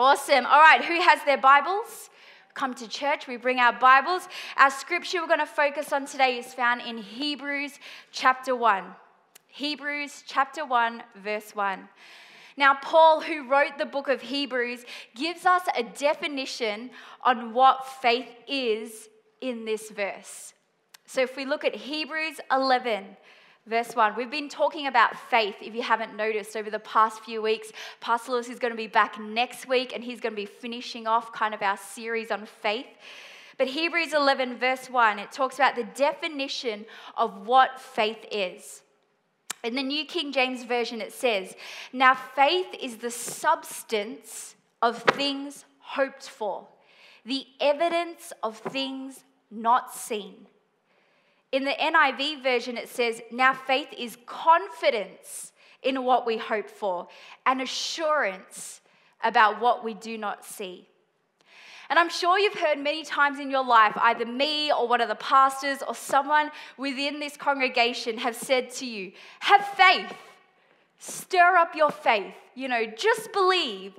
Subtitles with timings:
[0.00, 0.46] Awesome.
[0.46, 2.08] All right, who has their Bibles?
[2.54, 4.28] Come to church, we bring our Bibles.
[4.56, 7.80] Our scripture we're going to focus on today is found in Hebrews
[8.12, 8.84] chapter 1.
[9.48, 11.88] Hebrews chapter 1, verse 1.
[12.56, 14.84] Now, Paul, who wrote the book of Hebrews,
[15.16, 16.90] gives us a definition
[17.24, 19.08] on what faith is
[19.40, 20.54] in this verse.
[21.06, 23.04] So, if we look at Hebrews 11,
[23.68, 24.16] verse 1.
[24.16, 27.70] We've been talking about faith, if you haven't noticed, over the past few weeks.
[28.00, 31.06] Pastor Lewis is going to be back next week and he's going to be finishing
[31.06, 32.86] off kind of our series on faith.
[33.58, 36.86] But Hebrews 11, verse 1, it talks about the definition
[37.16, 38.82] of what faith is.
[39.62, 41.54] In the New King James Version, it says,
[41.92, 46.66] Now faith is the substance of things hoped for,
[47.24, 50.46] the evidence of things not seen.
[51.50, 55.52] In the NIV version, it says, Now faith is confidence
[55.82, 57.08] in what we hope for
[57.46, 58.80] and assurance
[59.22, 60.86] about what we do not see.
[61.90, 65.08] And I'm sure you've heard many times in your life, either me or one of
[65.08, 70.12] the pastors or someone within this congregation have said to you, Have faith,
[70.98, 73.94] stir up your faith, you know, just believe.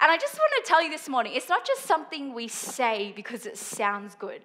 [0.00, 3.14] And I just want to tell you this morning, it's not just something we say
[3.16, 4.42] because it sounds good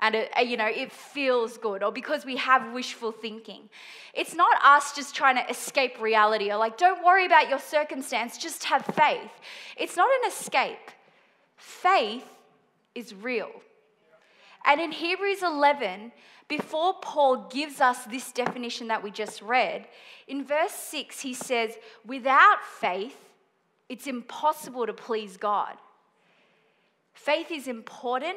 [0.00, 3.68] and it, uh, you know it feels good or because we have wishful thinking.
[4.12, 8.38] It's not us just trying to escape reality or like don't worry about your circumstance
[8.38, 9.30] just have faith.
[9.76, 10.90] It's not an escape.
[11.56, 12.28] Faith
[12.94, 13.50] is real.
[14.64, 16.12] And in hebrews 11
[16.48, 19.86] before paul gives us this definition that we just read
[20.26, 23.30] in verse 6 he says without faith
[23.90, 25.76] it's impossible to please god.
[27.12, 28.36] Faith is important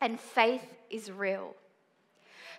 [0.00, 1.54] and faith is real.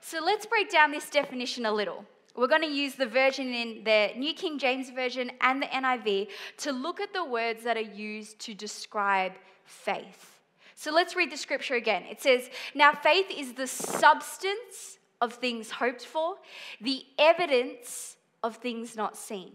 [0.01, 2.05] So let's break down this definition a little.
[2.35, 6.29] We're going to use the version in the New King James Version and the NIV
[6.57, 9.33] to look at the words that are used to describe
[9.65, 10.39] faith.
[10.75, 12.03] So let's read the scripture again.
[12.09, 16.35] It says, Now faith is the substance of things hoped for,
[16.79, 19.53] the evidence of things not seen.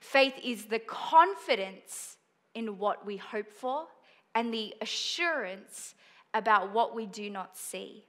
[0.00, 2.16] Faith is the confidence
[2.54, 3.86] in what we hope for
[4.34, 5.94] and the assurance
[6.34, 8.04] about what we do not see.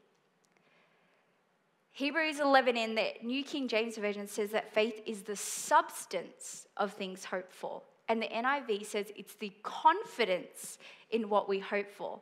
[1.93, 6.93] Hebrews 11 in the New King James Version says that faith is the substance of
[6.93, 7.81] things hoped for.
[8.07, 10.77] And the NIV says it's the confidence
[11.11, 12.19] in what we hope for.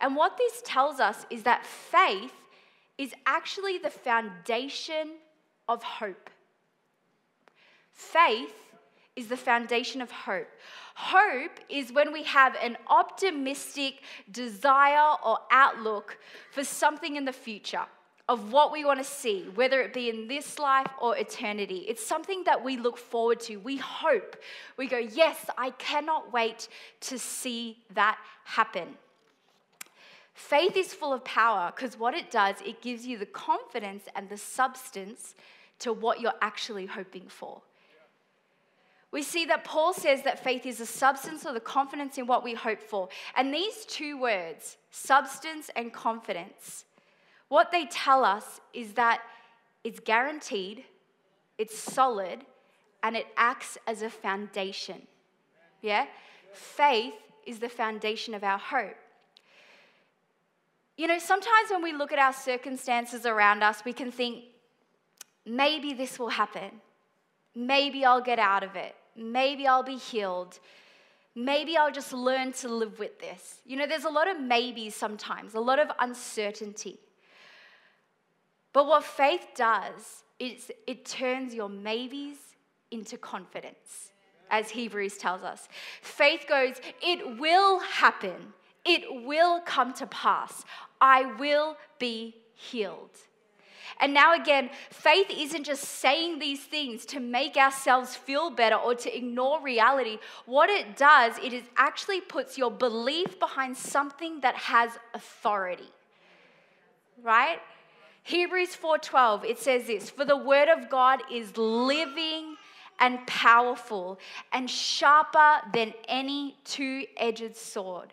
[0.00, 2.32] And what this tells us is that faith
[2.98, 5.12] is actually the foundation
[5.68, 6.30] of hope.
[7.92, 8.71] Faith
[9.16, 10.48] is the foundation of hope.
[10.94, 16.18] Hope is when we have an optimistic desire or outlook
[16.50, 17.84] for something in the future
[18.28, 21.84] of what we want to see, whether it be in this life or eternity.
[21.88, 23.56] It's something that we look forward to.
[23.56, 24.36] We hope.
[24.76, 26.68] We go, yes, I cannot wait
[27.00, 28.96] to see that happen.
[30.34, 34.28] Faith is full of power because what it does, it gives you the confidence and
[34.28, 35.34] the substance
[35.80, 37.60] to what you're actually hoping for
[39.12, 42.42] we see that Paul says that faith is the substance or the confidence in what
[42.42, 43.10] we hope for.
[43.36, 46.86] And these two words, substance and confidence,
[47.48, 49.20] what they tell us is that
[49.84, 50.84] it's guaranteed,
[51.58, 52.40] it's solid,
[53.02, 55.02] and it acts as a foundation.
[55.82, 56.06] Yeah?
[56.54, 58.96] Faith is the foundation of our hope.
[60.96, 64.44] You know, sometimes when we look at our circumstances around us, we can think,
[65.44, 66.80] maybe this will happen.
[67.54, 70.58] Maybe I'll get out of it maybe I'll be healed.
[71.34, 73.60] Maybe I'll just learn to live with this.
[73.64, 76.98] You know, there's a lot of maybes sometimes, a lot of uncertainty.
[78.72, 82.36] But what faith does is it turns your maybes
[82.90, 84.12] into confidence,
[84.50, 85.68] as Hebrews tells us.
[86.02, 88.52] Faith goes, it will happen,
[88.84, 90.64] it will come to pass.
[91.00, 93.10] I will be healed.
[94.00, 98.94] And now, again, faith isn't just saying these things to make ourselves feel better or
[98.94, 100.18] to ignore reality.
[100.46, 105.90] What it does, it is actually puts your belief behind something that has authority.
[107.22, 107.60] Right?
[108.24, 112.56] Hebrews 4:12 it says this, "For the word of God is living
[112.98, 114.18] and powerful
[114.52, 118.12] and sharper than any two-edged sword."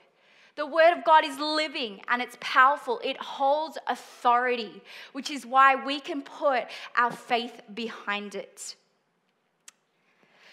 [0.60, 3.00] The Word of God is living and it's powerful.
[3.02, 4.84] It holds authority,
[5.14, 6.66] which is why we can put
[6.98, 8.76] our faith behind it.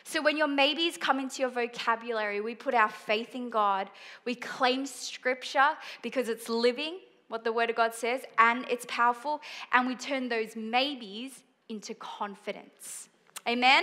[0.04, 3.90] So, when your maybes come into your vocabulary, we put our faith in God.
[4.24, 5.70] We claim Scripture
[6.02, 9.40] because it's living, what the Word of God says, and it's powerful.
[9.72, 13.08] And we turn those maybes into confidence.
[13.48, 13.82] Amen?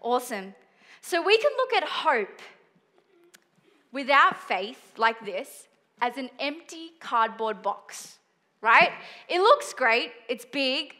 [0.00, 0.54] Awesome.
[1.00, 2.40] So, we can look at hope
[3.94, 5.68] without faith, like this,
[6.02, 8.18] as an empty cardboard box,
[8.60, 8.90] right?
[9.28, 10.94] It looks great, it's big,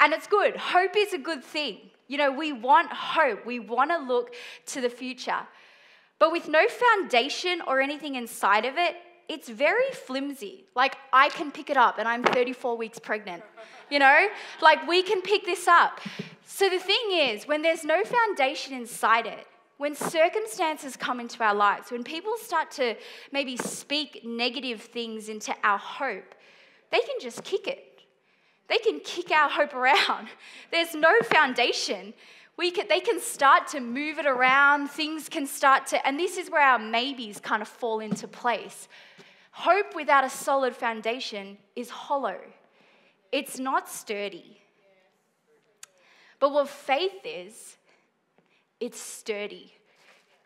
[0.00, 0.56] and it's good.
[0.56, 1.78] Hope is a good thing.
[2.08, 4.34] You know, we want hope, we want to look
[4.66, 5.46] to the future.
[6.18, 8.96] But with no foundation or anything inside of it,
[9.28, 10.64] it's very flimsy.
[10.74, 13.42] Like, I can pick it up and I'm 34 weeks pregnant.
[13.88, 14.28] You know?
[14.60, 16.00] Like, we can pick this up.
[16.44, 19.46] So the thing is, when there's no foundation inside it,
[19.82, 22.94] when circumstances come into our lives, when people start to
[23.32, 26.36] maybe speak negative things into our hope,
[26.92, 28.00] they can just kick it.
[28.68, 30.28] They can kick our hope around.
[30.70, 32.14] There's no foundation.
[32.56, 36.36] We can, they can start to move it around, things can start to, and this
[36.36, 38.86] is where our maybes kind of fall into place.
[39.50, 42.38] Hope without a solid foundation is hollow,
[43.32, 44.58] it's not sturdy.
[46.38, 47.78] But what faith is,
[48.82, 49.72] it's sturdy.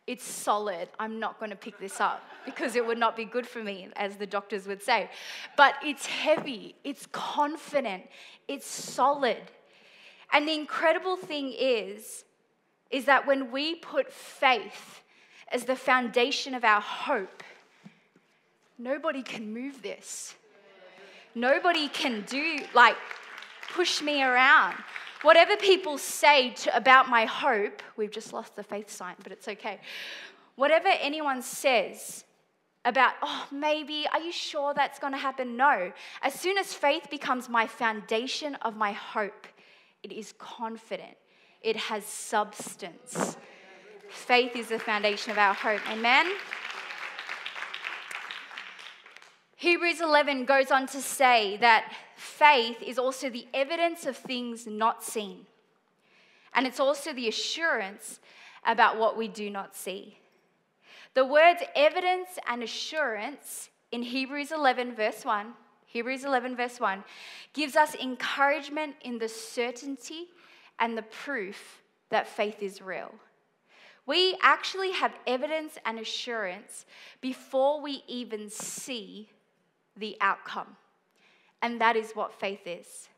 [0.06, 0.91] It's solid.
[1.00, 3.88] I'm not going to pick this up because it would not be good for me,
[3.97, 5.09] as the doctors would say.
[5.56, 8.05] But it's heavy, it's confident,
[8.47, 9.43] it's solid.
[10.35, 12.25] And the incredible thing is,
[12.91, 15.03] is that when we put faith
[15.50, 17.43] as the foundation of our hope,
[18.79, 20.35] nobody can move this.
[21.35, 22.97] Nobody can do, like,
[23.73, 24.77] push me around.
[25.23, 29.49] Whatever people say to, about my hope, we've just lost the faith sign, but it's
[29.49, 29.81] okay.
[30.57, 32.25] Whatever anyone says
[32.85, 35.57] about, oh, maybe, are you sure that's going to happen?
[35.57, 35.93] No.
[36.23, 39.47] As soon as faith becomes my foundation of my hope,
[40.03, 41.17] it is confident,
[41.63, 43.37] it has substance.
[44.09, 45.81] Faith is the foundation of our hope.
[45.91, 46.27] Amen?
[49.57, 55.05] Hebrews 11 goes on to say that faith is also the evidence of things not
[55.05, 55.47] seen.
[56.55, 58.19] And it's also the assurance
[58.65, 60.19] about what we do not see.
[61.15, 65.53] The words evidence and assurance in Hebrews 11, verse 1,
[65.87, 67.05] Hebrews 11, verse 1,
[67.53, 70.29] gives us encouragement in the certainty
[70.79, 73.15] and the proof that faith is real.
[74.07, 76.87] We actually have evidence and assurance
[77.21, 79.29] before we even see
[79.97, 80.77] the outcome.
[81.67, 83.09] And that is what faith is.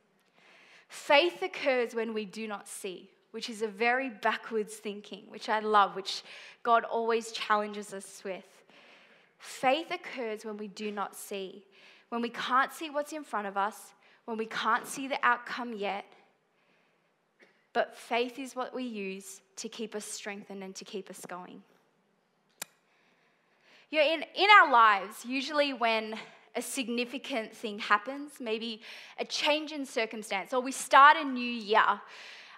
[0.88, 5.60] Faith occurs when we do not see, which is a very backwards thinking, which I
[5.60, 6.22] love, which
[6.62, 8.46] God always challenges us with.
[9.36, 11.66] Faith occurs when we do not see,
[12.08, 13.92] when we can't see what's in front of us,
[14.24, 16.06] when we can't see the outcome yet.
[17.74, 21.62] But faith is what we use to keep us strengthened and to keep us going.
[23.90, 26.18] You know, in, in our lives, usually when
[26.58, 28.82] a significant thing happens, maybe
[29.20, 32.00] a change in circumstance, or we start a new year,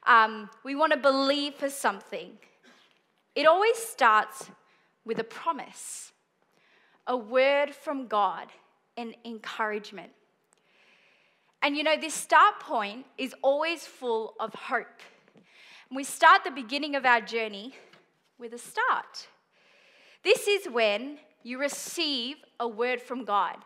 [0.07, 2.31] um, we want to believe for something.
[3.35, 4.51] It always starts
[5.05, 6.13] with a promise,
[7.07, 8.47] a word from God,
[8.97, 10.13] an encouragement.
[11.61, 15.01] And you know, this start point is always full of hope.
[15.91, 17.75] And we start the beginning of our journey
[18.39, 19.29] with a start.
[20.25, 23.57] This is when you receive a word from God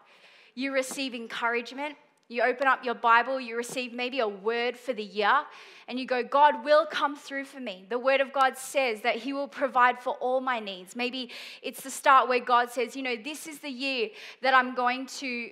[0.54, 1.96] you receive encouragement.
[2.28, 5.42] You open up your Bible, you receive maybe a word for the year,
[5.88, 7.84] and you go, God will come through for me.
[7.90, 10.96] The word of God says that He will provide for all my needs.
[10.96, 11.30] Maybe
[11.60, 14.08] it's the start where God says, you know, this is the year
[14.40, 15.50] that I'm going to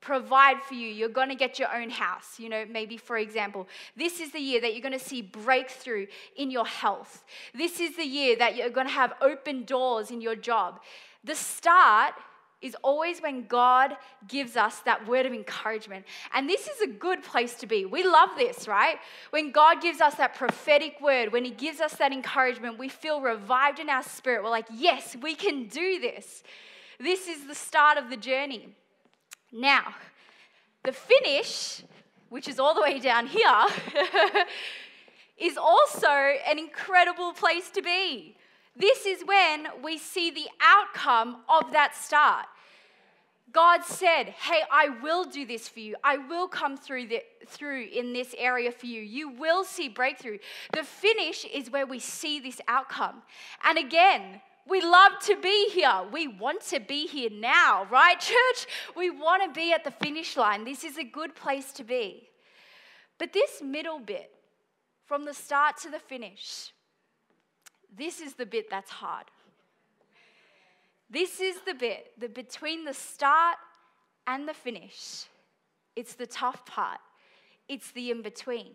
[0.00, 0.88] provide for you.
[0.88, 2.38] You're going to get your own house.
[2.38, 6.06] You know, maybe for example, this is the year that you're going to see breakthrough
[6.36, 7.24] in your health.
[7.52, 10.80] This is the year that you're going to have open doors in your job.
[11.24, 12.14] The start
[12.60, 13.96] is always when God
[14.26, 16.04] gives us that word of encouragement.
[16.34, 17.84] And this is a good place to be.
[17.84, 18.96] We love this, right?
[19.30, 23.20] When God gives us that prophetic word, when He gives us that encouragement, we feel
[23.20, 24.42] revived in our spirit.
[24.42, 26.42] We're like, yes, we can do this.
[26.98, 28.74] This is the start of the journey.
[29.52, 29.94] Now,
[30.82, 31.84] the finish,
[32.28, 33.66] which is all the way down here,
[35.38, 38.36] is also an incredible place to be.
[38.78, 42.46] This is when we see the outcome of that start.
[43.52, 45.96] God said, Hey, I will do this for you.
[46.04, 49.00] I will come through, the, through in this area for you.
[49.00, 50.38] You will see breakthrough.
[50.72, 53.22] The finish is where we see this outcome.
[53.64, 56.02] And again, we love to be here.
[56.12, 58.66] We want to be here now, right, church?
[58.94, 60.64] We want to be at the finish line.
[60.64, 62.28] This is a good place to be.
[63.18, 64.30] But this middle bit,
[65.06, 66.72] from the start to the finish,
[67.96, 69.26] this is the bit that's hard.
[71.10, 73.56] This is the bit that between the start
[74.26, 75.24] and the finish,
[75.96, 77.00] it's the tough part,
[77.68, 78.72] it's the in between.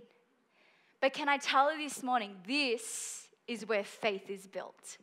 [1.00, 4.98] But can I tell you this morning, this is where faith is built.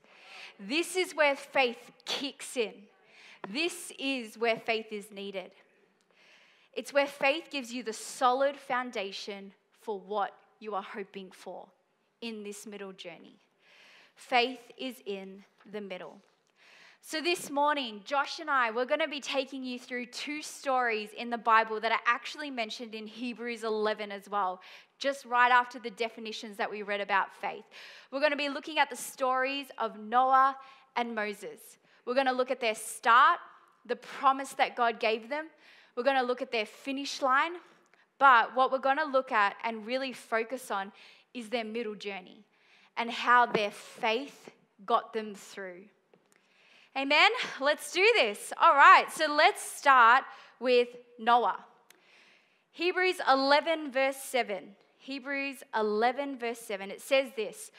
[0.58, 2.74] This is where faith kicks in.
[3.48, 5.52] This is where faith is needed.
[6.72, 11.66] It's where faith gives you the solid foundation for what you are hoping for
[12.20, 13.36] in this middle journey.
[14.20, 16.18] Faith is in the middle.
[17.00, 21.08] So, this morning, Josh and I, we're going to be taking you through two stories
[21.16, 24.60] in the Bible that are actually mentioned in Hebrews 11 as well,
[24.98, 27.64] just right after the definitions that we read about faith.
[28.12, 30.54] We're going to be looking at the stories of Noah
[30.96, 31.78] and Moses.
[32.04, 33.38] We're going to look at their start,
[33.86, 35.46] the promise that God gave them.
[35.96, 37.52] We're going to look at their finish line.
[38.18, 40.92] But what we're going to look at and really focus on
[41.32, 42.44] is their middle journey
[43.00, 44.50] and how their faith
[44.84, 45.84] got them through.
[46.94, 47.30] Amen?
[47.58, 48.52] Let's do this.
[48.60, 50.24] All right, so let's start
[50.60, 50.88] with
[51.18, 51.64] Noah.
[52.72, 54.76] Hebrews 11, verse 7.
[54.98, 56.90] Hebrews 11, verse 7.
[56.90, 57.70] It says this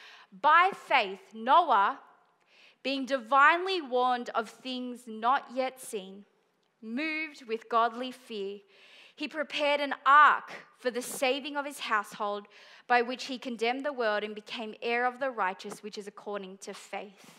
[0.42, 2.00] By faith, Noah,
[2.82, 6.26] being divinely warned of things not yet seen,
[6.82, 8.58] moved with godly fear,
[9.22, 12.48] he prepared an ark for the saving of his household,
[12.88, 16.58] by which he condemned the world and became heir of the righteous, which is according
[16.58, 17.30] to faith.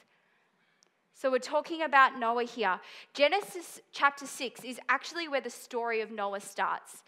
[1.13, 2.79] So we're talking about Noah here.
[3.15, 7.03] Genesis chapter 6 is actually where the story of Noah starts.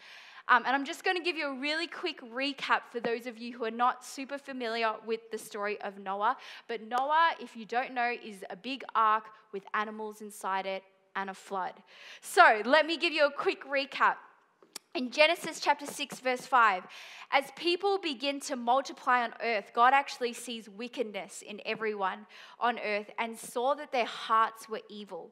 [0.49, 3.37] Um, and I'm just going to give you a really quick recap for those of
[3.37, 6.35] you who are not super familiar with the story of Noah.
[6.67, 10.83] But Noah, if you don't know, is a big ark with animals inside it
[11.15, 11.75] and a flood.
[12.19, 14.15] So let me give you a quick recap.
[14.95, 16.87] In Genesis chapter 6, verse 5,
[17.31, 22.25] as people begin to multiply on earth, God actually sees wickedness in everyone
[22.61, 25.31] on earth and saw that their hearts were evil.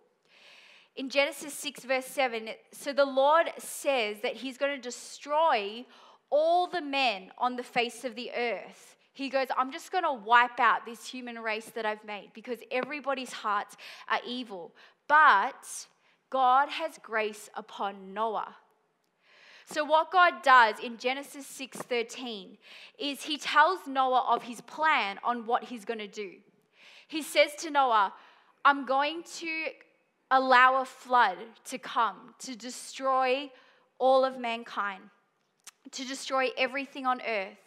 [0.98, 5.86] In Genesis 6, verse 7, so the Lord says that He's going to destroy
[6.30, 8.98] all the men on the face of the earth.
[9.14, 12.60] He goes, I'm just going to wipe out this human race that I've made because
[12.70, 13.78] everybody's hearts
[14.10, 14.74] are evil.
[15.08, 15.88] But
[16.30, 18.56] God has grace upon Noah
[19.66, 22.58] so what God does in Genesis 6:13
[22.98, 26.42] is he tells Noah of his plan on what he's going to do.
[27.08, 28.14] He says to Noah,
[28.66, 29.74] "I'm going to
[30.32, 33.52] allow a flood to come to destroy
[34.00, 35.10] all of mankind,
[35.92, 37.58] to destroy everything on earth."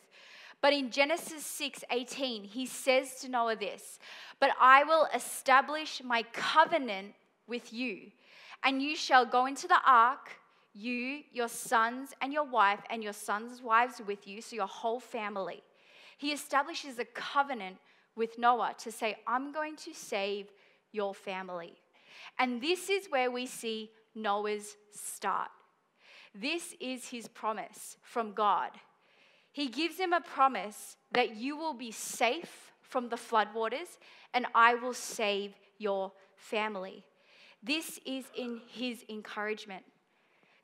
[0.60, 3.98] But in Genesis 6:18, he says to Noah this,
[4.38, 7.14] "But I will establish my covenant
[7.46, 8.12] with you,
[8.62, 10.40] and you shall go into the ark
[10.76, 15.00] you, your sons, and your wife, and your sons' wives with you, so your whole
[15.00, 15.62] family.
[16.18, 17.76] He establishes a covenant
[18.14, 20.46] with Noah to say, I'm going to save
[20.92, 21.74] your family.
[22.38, 25.50] And this is where we see Noah's start.
[26.34, 28.70] This is his promise from God.
[29.52, 33.98] He gives him a promise that you will be safe from the floodwaters
[34.34, 37.04] and I will save your family.
[37.62, 39.84] This is in his encouragement.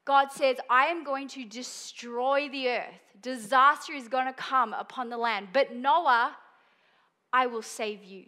[0.05, 3.01] God says, I am going to destroy the earth.
[3.21, 5.49] Disaster is going to come upon the land.
[5.53, 6.37] But Noah,
[7.33, 8.25] I will save you.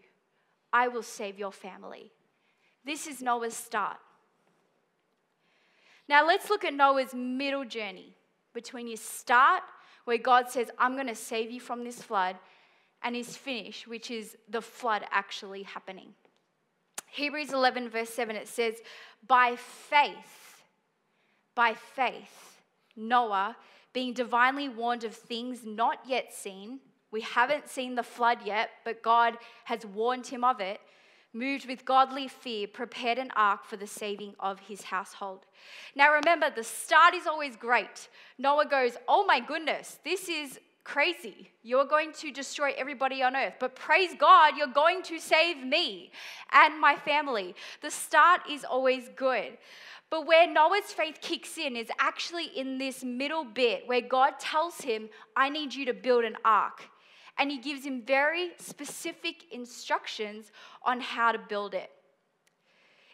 [0.73, 2.13] I will save your family.
[2.85, 3.97] This is Noah's start.
[6.09, 8.15] Now let's look at Noah's middle journey
[8.53, 9.63] between his start,
[10.05, 12.37] where God says, I'm going to save you from this flood,
[13.03, 16.11] and his finish, which is the flood actually happening.
[17.09, 18.77] Hebrews 11, verse 7, it says,
[19.27, 20.44] By faith,
[21.55, 22.61] by faith,
[22.97, 23.57] Noah,
[23.93, 26.81] being divinely warned of things not yet seen,
[27.15, 30.81] we haven't seen the flood yet, but God has warned him of it,
[31.33, 35.47] moved with godly fear, prepared an ark for the saving of his household.
[35.95, 38.09] Now remember, the start is always great.
[38.37, 41.51] Noah goes, Oh my goodness, this is crazy.
[41.63, 43.55] You're going to destroy everybody on earth.
[43.59, 46.13] But praise God, you're going to save me
[46.53, 47.55] and my family.
[47.81, 49.57] The start is always good.
[50.11, 54.81] But where Noah's faith kicks in is actually in this middle bit where God tells
[54.81, 56.83] him, I need you to build an ark.
[57.37, 60.53] And he gives him very specific instructions
[60.85, 61.91] on how to build it.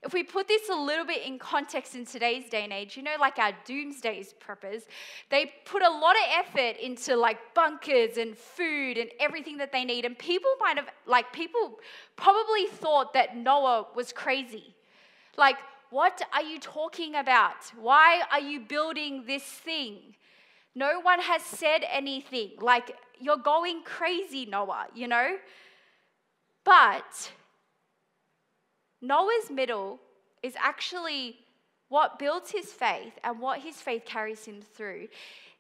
[0.02, 3.02] If we put this a little bit in context in today's day and age, you
[3.02, 4.85] know, like our doomsday preppers,
[5.30, 9.85] they put a lot of effort into like bunkers and food and everything that they
[9.85, 10.06] need.
[10.06, 11.78] And people might have, like, people
[12.16, 14.75] probably thought that Noah was crazy.
[15.37, 15.56] Like,
[15.90, 17.73] what are you talking about?
[17.78, 20.14] Why are you building this thing?
[20.75, 22.52] No one has said anything.
[22.61, 25.37] Like, you're going crazy, Noah, you know?
[26.64, 27.32] But
[29.02, 29.99] Noah's middle
[30.42, 31.37] is actually
[31.88, 35.09] what builds his faith and what his faith carries him through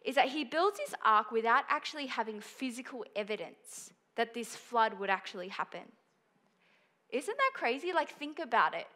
[0.04, 5.10] is that he builds his ark without actually having physical evidence that this flood would
[5.10, 5.82] actually happen.
[7.10, 7.92] Isn't that crazy?
[7.92, 8.86] Like, think about it.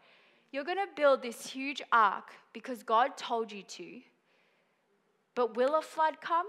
[0.55, 4.01] You're going to build this huge ark because God told you to,
[5.35, 6.47] but will a flood come?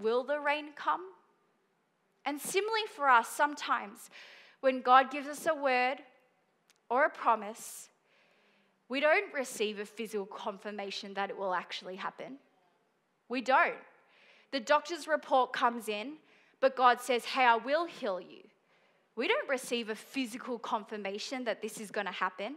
[0.00, 1.02] Will the rain come?
[2.24, 4.08] And similarly for us, sometimes
[4.62, 5.96] when God gives us a word
[6.88, 7.90] or a promise,
[8.88, 12.38] we don't receive a physical confirmation that it will actually happen.
[13.28, 13.76] We don't.
[14.52, 16.14] The doctor's report comes in,
[16.60, 18.44] but God says, Hey, I will heal you.
[19.16, 22.54] We don't receive a physical confirmation that this is going to happen.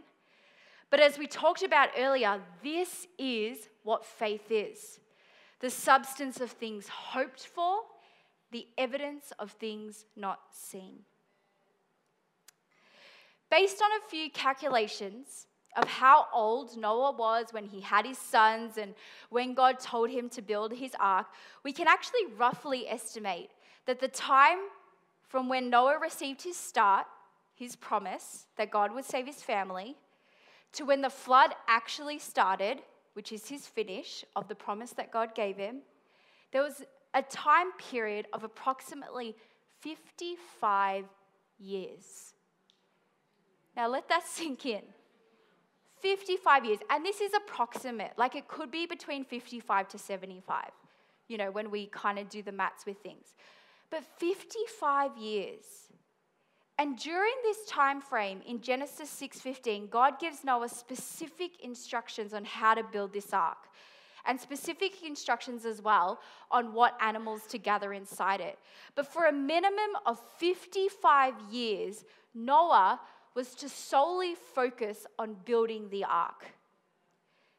[0.90, 5.00] But as we talked about earlier, this is what faith is
[5.60, 7.80] the substance of things hoped for,
[8.50, 11.00] the evidence of things not seen.
[13.50, 18.76] Based on a few calculations, of how old Noah was when he had his sons
[18.76, 18.94] and
[19.28, 21.26] when God told him to build his ark,
[21.62, 23.50] we can actually roughly estimate
[23.86, 24.58] that the time
[25.28, 27.06] from when Noah received his start,
[27.54, 29.96] his promise that God would save his family,
[30.72, 32.78] to when the flood actually started,
[33.14, 35.78] which is his finish of the promise that God gave him,
[36.52, 36.82] there was
[37.14, 39.34] a time period of approximately
[39.80, 41.04] 55
[41.58, 42.34] years.
[43.76, 44.82] Now let that sink in.
[46.00, 46.78] 55 years.
[46.88, 50.70] And this is approximate, like it could be between 55 to 75,
[51.28, 53.34] you know, when we kind of do the maths with things.
[53.90, 55.64] But 55 years.
[56.80, 62.72] And during this time frame in Genesis 6:15, God gives Noah specific instructions on how
[62.72, 63.68] to build this ark
[64.24, 68.58] and specific instructions as well on what animals to gather inside it.
[68.94, 72.98] But for a minimum of 55 years, Noah
[73.34, 76.46] was to solely focus on building the ark.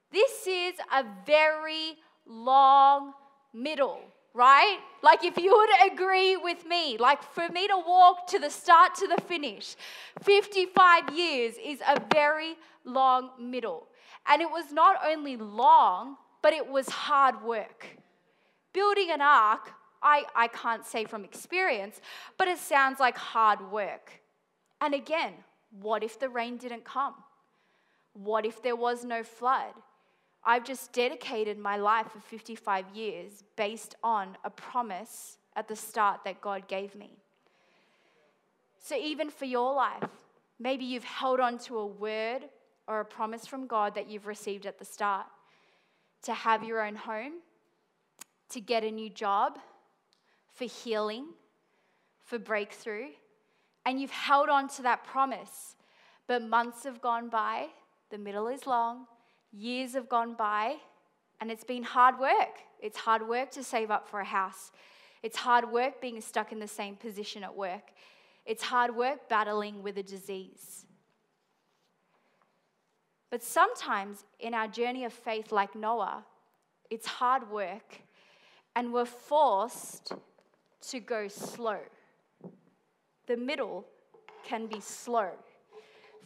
[0.09, 3.13] This is a very long
[3.53, 4.01] middle,
[4.33, 4.79] right?
[5.03, 8.95] Like, if you would agree with me, like for me to walk to the start
[8.95, 9.75] to the finish,
[10.23, 13.87] 55 years is a very long middle.
[14.27, 17.87] And it was not only long, but it was hard work.
[18.73, 21.99] Building an ark, I, I can't say from experience,
[22.37, 24.11] but it sounds like hard work.
[24.79, 25.33] And again,
[25.79, 27.15] what if the rain didn't come?
[28.13, 29.73] What if there was no flood?
[30.43, 36.21] I've just dedicated my life for 55 years based on a promise at the start
[36.25, 37.11] that God gave me.
[38.79, 40.09] So, even for your life,
[40.59, 42.41] maybe you've held on to a word
[42.87, 45.27] or a promise from God that you've received at the start
[46.23, 47.33] to have your own home,
[48.49, 49.59] to get a new job,
[50.53, 51.27] for healing,
[52.25, 53.09] for breakthrough
[53.85, 55.75] and you've held on to that promise.
[56.27, 57.67] But months have gone by,
[58.09, 59.07] the middle is long,
[59.51, 60.75] years have gone by,
[61.39, 62.59] and it's been hard work.
[62.79, 64.71] It's hard work to save up for a house.
[65.23, 67.91] It's hard work being stuck in the same position at work.
[68.45, 70.85] It's hard work battling with a disease.
[73.29, 76.25] But sometimes in our journey of faith, like Noah,
[76.89, 78.01] it's hard work,
[78.75, 80.13] and we're forced
[80.89, 81.79] to go slow
[83.31, 83.85] the middle
[84.43, 85.29] can be slow.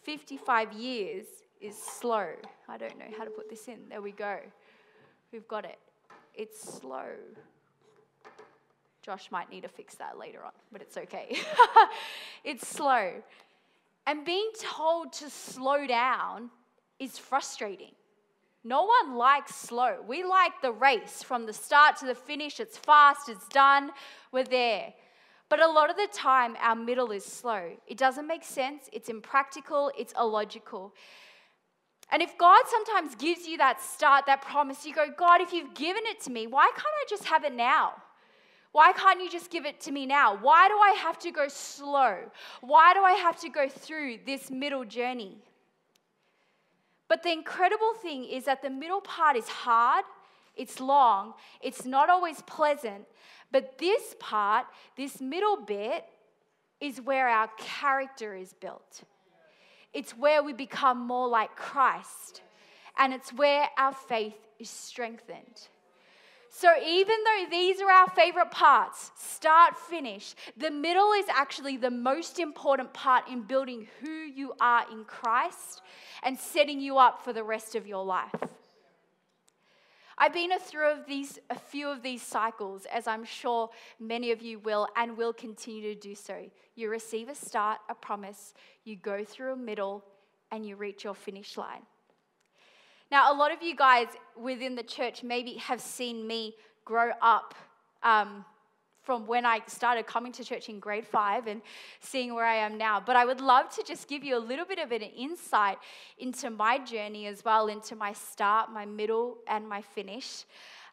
[0.01, 1.25] 55 years
[1.65, 2.29] is slow.
[2.67, 3.79] I don't know how to put this in.
[3.89, 4.37] There we go.
[5.31, 5.79] We've got it.
[6.33, 7.07] It's slow.
[9.01, 11.37] Josh might need to fix that later on, but it's okay.
[12.43, 13.11] it's slow.
[14.07, 16.49] And being told to slow down
[16.99, 17.91] is frustrating.
[18.63, 19.97] No one likes slow.
[20.07, 22.59] We like the race from the start to the finish.
[22.59, 23.91] It's fast, it's done,
[24.31, 24.93] we're there.
[25.49, 27.71] But a lot of the time, our middle is slow.
[27.85, 30.95] It doesn't make sense, it's impractical, it's illogical.
[32.15, 35.73] And if God sometimes gives you that start, that promise, you go, God, if you've
[35.73, 37.91] given it to me, why can't I just have it now?
[38.71, 40.37] Why can't you just give it to me now?
[40.37, 42.19] Why do I have to go slow?
[42.61, 45.39] Why do I have to go through this middle journey?
[47.09, 50.05] But the incredible thing is that the middle part is hard,
[50.55, 53.03] it's long, it's not always pleasant,
[53.51, 56.05] but this part, this middle bit,
[56.79, 59.03] is where our character is built.
[59.95, 62.41] It's where we become more like Christ,
[62.97, 65.69] and it's where our faith is strengthened.
[66.49, 71.91] So, even though these are our favorite parts start, finish the middle is actually the
[71.91, 75.81] most important part in building who you are in Christ
[76.23, 78.35] and setting you up for the rest of your life.
[80.17, 84.59] I've been through these, a few of these cycles, as I'm sure many of you
[84.59, 86.49] will and will continue to do so.
[86.75, 88.53] You receive a start, a promise,
[88.85, 90.05] you go through a middle,
[90.51, 91.81] and you reach your finish line.
[93.11, 97.53] Now, a lot of you guys within the church maybe have seen me grow up
[98.01, 98.45] um,
[99.05, 101.61] from when I started coming to church in grade five and
[101.99, 102.99] seeing where I am now.
[102.99, 105.77] But I would love to just give you a little bit of an insight
[106.17, 110.45] into my journey as well, into my start, my middle, and my finish.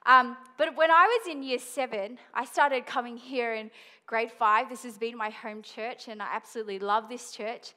[0.04, 3.70] Um, but when I was in year seven, I started coming here in
[4.06, 4.68] grade five.
[4.68, 7.72] This has been my home church, and I absolutely love this church.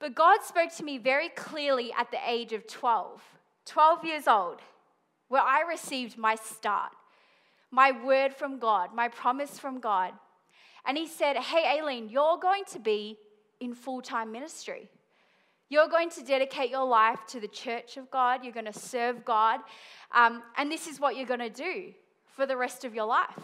[0.00, 3.22] But God spoke to me very clearly at the age of 12,
[3.66, 4.60] 12 years old,
[5.28, 6.92] where I received my start
[7.70, 10.12] my word from God, my promise from God.
[10.86, 13.18] And he said, Hey, Aileen, you're going to be
[13.60, 14.88] in full time ministry.
[15.68, 18.42] You're going to dedicate your life to the church of God.
[18.42, 19.60] You're going to serve God.
[20.12, 21.92] Um, and this is what you're going to do
[22.26, 23.38] for the rest of your life.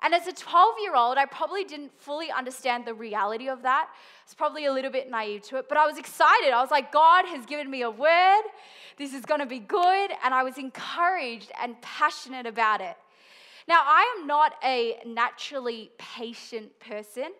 [0.00, 3.88] And as a 12 year old, I probably didn't fully understand the reality of that.
[3.90, 6.52] I was probably a little bit naive to it, but I was excited.
[6.52, 8.42] I was like, God has given me a word.
[8.96, 10.10] This is going to be good.
[10.22, 12.96] And I was encouraged and passionate about it.
[13.66, 17.32] Now, I am not a naturally patient person.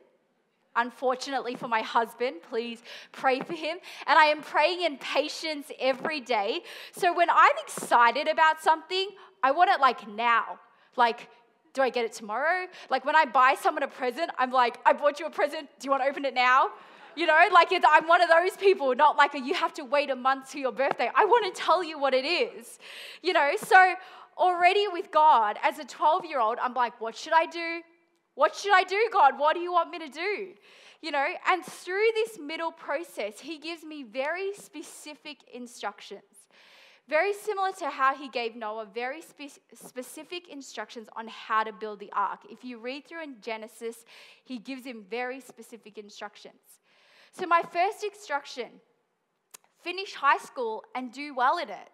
[0.77, 2.83] Unfortunately for my husband, please
[3.13, 3.79] pray for him.
[4.07, 6.63] And I am praying in patience every day.
[6.93, 9.09] So when I'm excited about something,
[9.43, 10.59] I want it like now.
[10.97, 11.29] Like,
[11.75, 12.67] do I get it tomorrow?
[12.91, 15.69] Like when I buy someone a present, I'm like, I bought you a present.
[15.79, 16.71] Do you want to open it now?
[17.17, 20.11] You know, like I'm one of those people, not like a, you have to wait
[20.11, 21.11] a month to your birthday.
[21.15, 22.79] I want to tell you what it is.
[23.23, 23.95] You know, so
[24.37, 27.81] already with God, as a 12 year old, I'm like, what should I do?
[28.35, 29.39] What should I do, God?
[29.39, 30.55] What do you want me to do?
[31.01, 36.23] You know, and through this middle process, He gives me very specific instructions.
[37.07, 42.01] Very similar to how he gave Noah very spe- specific instructions on how to build
[42.01, 42.41] the ark.
[42.49, 44.07] If you read through in Genesis,
[44.43, 46.81] he gives him very specific instructions.
[47.33, 48.81] So, my first instruction
[49.83, 51.91] finish high school and do well in it.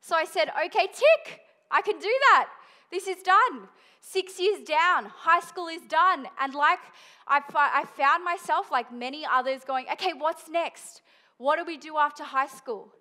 [0.00, 1.40] So I said, okay, tick.
[1.72, 2.48] I can do that.
[2.90, 3.68] This is done.
[4.00, 6.26] Six years down, high school is done.
[6.40, 6.80] And like
[7.26, 11.02] I, I found myself, like many others, going, okay, what's next?
[11.38, 12.92] What do we do after high school?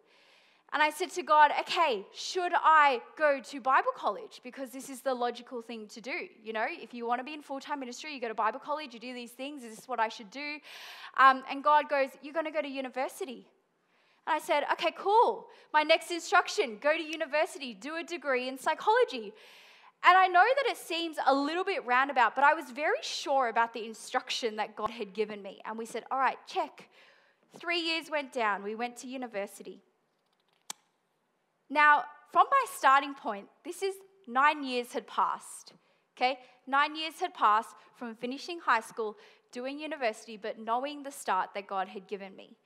[0.74, 4.40] And I said to God, okay, should I go to Bible college?
[4.42, 6.28] Because this is the logical thing to do.
[6.42, 8.60] You know, if you want to be in full time ministry, you go to Bible
[8.60, 9.64] college, you do these things.
[9.64, 10.60] Is this what I should do?
[11.18, 13.48] Um, and God goes, you're going to go to university.
[14.28, 15.48] And I said, okay, cool.
[15.74, 19.34] My next instruction go to university, do a degree in psychology.
[20.04, 23.50] And I know that it seems a little bit roundabout, but I was very sure
[23.50, 25.62] about the instruction that God had given me.
[25.66, 26.90] And we said, all right, check.
[27.60, 28.64] Three years went down.
[28.64, 29.82] We went to university.
[31.70, 33.96] Now, from my starting point, this is
[34.28, 35.74] nine years had passed.
[36.18, 36.40] Okay?
[36.66, 39.18] Nine years had passed from finishing high school,
[39.52, 42.58] doing university, but knowing the start that God had given me.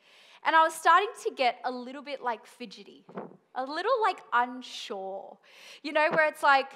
[0.45, 3.04] And I was starting to get a little bit like fidgety,
[3.56, 5.38] a little like unsure,
[5.82, 6.67] you know, where it's like,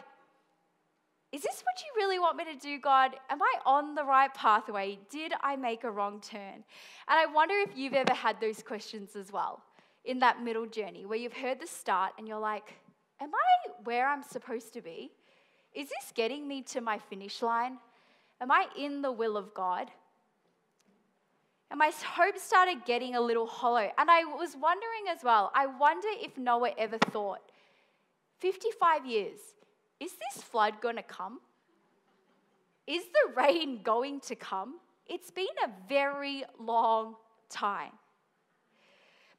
[1.32, 3.16] is this what you really want me to do, God?
[3.30, 4.98] Am I on the right pathway?
[5.12, 6.56] Did I make a wrong turn?
[6.56, 6.64] And
[7.08, 9.62] I wonder if you've ever had those questions as well
[10.06, 12.74] in that middle journey where you've heard the start and you're like,
[13.22, 15.12] am I where I'm supposed to be?
[15.76, 17.78] Is this getting me to my finish line?
[18.42, 19.92] Am I in the will of God?
[21.72, 23.92] And my hope started getting a little hollow.
[23.98, 27.42] And I was wondering as well, I wonder if Noah ever thought,
[28.40, 29.40] 55 years,
[30.00, 31.40] is this flood going to come?
[32.88, 34.80] Is the rain going to come?
[35.06, 37.16] It's been a very long
[37.50, 37.92] time.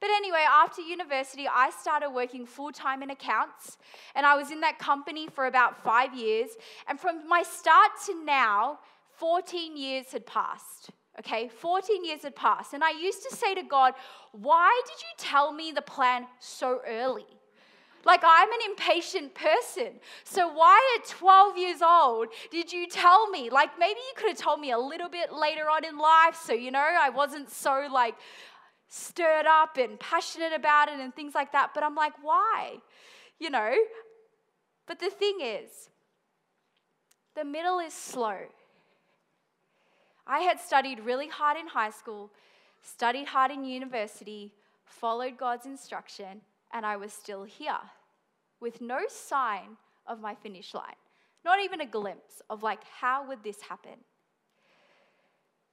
[0.01, 3.77] But anyway, after university, I started working full time in accounts,
[4.15, 6.51] and I was in that company for about five years.
[6.89, 8.79] And from my start to now,
[9.19, 10.91] 14 years had passed.
[11.19, 12.73] Okay, 14 years had passed.
[12.73, 13.95] And I used to say to God,
[14.33, 17.27] Why did you tell me the plan so early?
[18.05, 20.01] Like, I'm an impatient person.
[20.25, 23.51] So, why at 12 years old did you tell me?
[23.51, 26.55] Like, maybe you could have told me a little bit later on in life so,
[26.55, 28.15] you know, I wasn't so like
[28.89, 31.73] stirred up and passionate about it and things like that.
[31.75, 32.79] But I'm like, why?
[33.39, 33.75] You know?
[34.87, 35.91] But the thing is,
[37.37, 38.39] the middle is slow.
[40.31, 42.31] I had studied really hard in high school,
[42.83, 44.53] studied hard in university,
[44.85, 46.41] followed God's instruction,
[46.73, 47.81] and I was still here
[48.61, 50.95] with no sign of my finish line.
[51.45, 53.99] Not even a glimpse of like, how would this happen?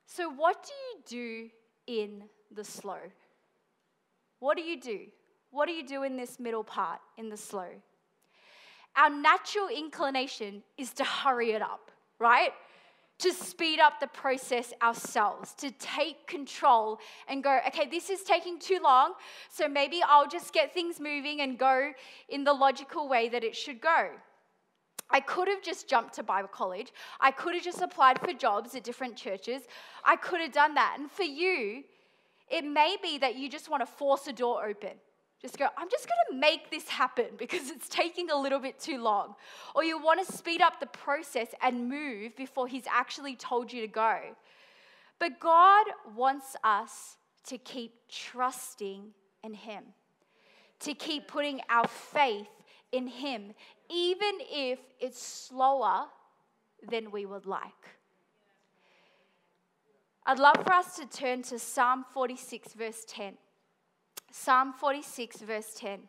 [0.07, 1.49] So, what do you do
[1.85, 2.97] in the slow?
[4.39, 5.01] What do you do?
[5.51, 7.69] What do you do in this middle part, in the slow?
[8.95, 12.53] Our natural inclination is to hurry it up, right?
[13.19, 18.59] To speed up the process ourselves, to take control and go, okay, this is taking
[18.59, 19.13] too long,
[19.49, 21.91] so maybe I'll just get things moving and go
[22.29, 24.09] in the logical way that it should go.
[25.09, 26.91] I could have just jumped to Bible college.
[27.19, 29.63] I could have just applied for jobs at different churches.
[30.03, 30.97] I could have done that.
[30.99, 31.83] And for you,
[32.49, 34.97] it may be that you just want to force a door open.
[35.41, 38.79] Just go, I'm just going to make this happen because it's taking a little bit
[38.79, 39.35] too long.
[39.75, 43.81] Or you want to speed up the process and move before He's actually told you
[43.81, 44.19] to go.
[45.19, 49.11] But God wants us to keep trusting
[49.43, 49.83] in Him,
[50.81, 52.49] to keep putting our faith
[52.91, 53.53] in Him,
[53.89, 56.05] even if it's slower
[56.87, 57.71] than we would like.
[60.25, 63.37] I'd love for us to turn to Psalm 46, verse 10.
[64.31, 65.99] Psalm 46, verse 10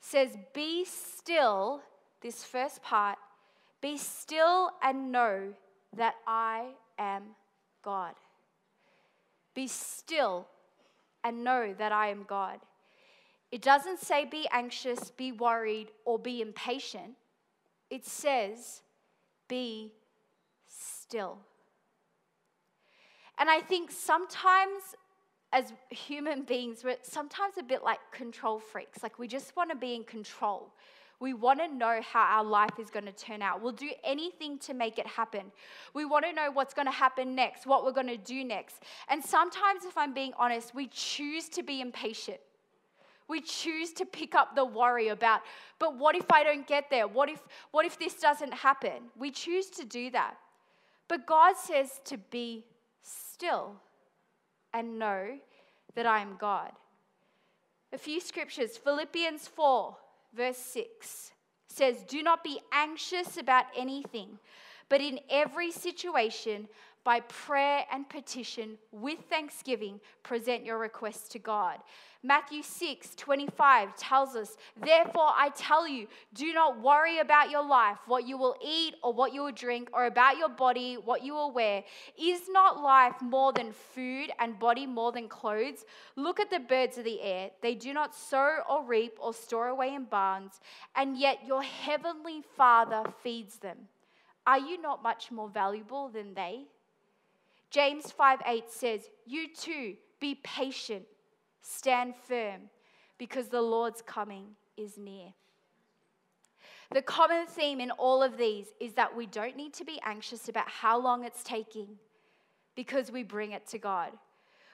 [0.00, 1.82] says, Be still,
[2.20, 3.18] this first part,
[3.80, 5.54] be still and know
[5.96, 7.22] that I am
[7.82, 8.14] God.
[9.54, 10.46] Be still
[11.24, 12.58] and know that I am God.
[13.50, 17.16] It doesn't say be anxious, be worried, or be impatient.
[17.90, 18.82] It says
[19.48, 19.92] be
[20.66, 21.38] still.
[23.38, 24.96] And I think sometimes
[25.52, 29.02] as human beings, we're sometimes a bit like control freaks.
[29.02, 30.72] Like we just want to be in control.
[31.20, 33.62] We want to know how our life is going to turn out.
[33.62, 35.52] We'll do anything to make it happen.
[35.94, 38.82] We want to know what's going to happen next, what we're going to do next.
[39.08, 42.40] And sometimes, if I'm being honest, we choose to be impatient.
[43.28, 45.42] We choose to pick up the worry about,
[45.78, 47.06] but what if I don't get there?
[47.06, 49.04] What if, what if this doesn't happen?
[49.16, 50.34] We choose to do that.
[51.08, 52.64] But God says to be
[53.02, 53.76] still
[54.74, 55.38] and know
[55.94, 56.72] that I am God.
[57.92, 59.96] A few scriptures Philippians 4,
[60.34, 61.32] verse 6
[61.68, 64.38] says, Do not be anxious about anything,
[64.88, 66.68] but in every situation,
[67.04, 71.78] by prayer and petition with thanksgiving, present your requests to God.
[72.24, 77.98] Matthew 6 25 tells us, Therefore I tell you, do not worry about your life,
[78.06, 81.34] what you will eat or what you will drink, or about your body, what you
[81.34, 81.82] will wear.
[82.16, 85.84] Is not life more than food and body more than clothes?
[86.14, 87.50] Look at the birds of the air.
[87.60, 90.60] They do not sow or reap or store away in barns,
[90.94, 93.78] and yet your heavenly Father feeds them.
[94.46, 96.66] Are you not much more valuable than they?
[97.72, 101.04] James 5 8 says, You too be patient,
[101.62, 102.68] stand firm,
[103.16, 105.32] because the Lord's coming is near.
[106.92, 110.50] The common theme in all of these is that we don't need to be anxious
[110.50, 111.96] about how long it's taking
[112.76, 114.12] because we bring it to God.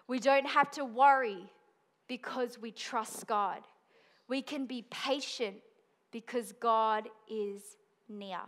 [0.08, 1.44] We don't have to worry
[2.08, 3.61] because we trust God.
[4.26, 5.56] We can be patient
[6.11, 7.76] because God is
[8.08, 8.40] near.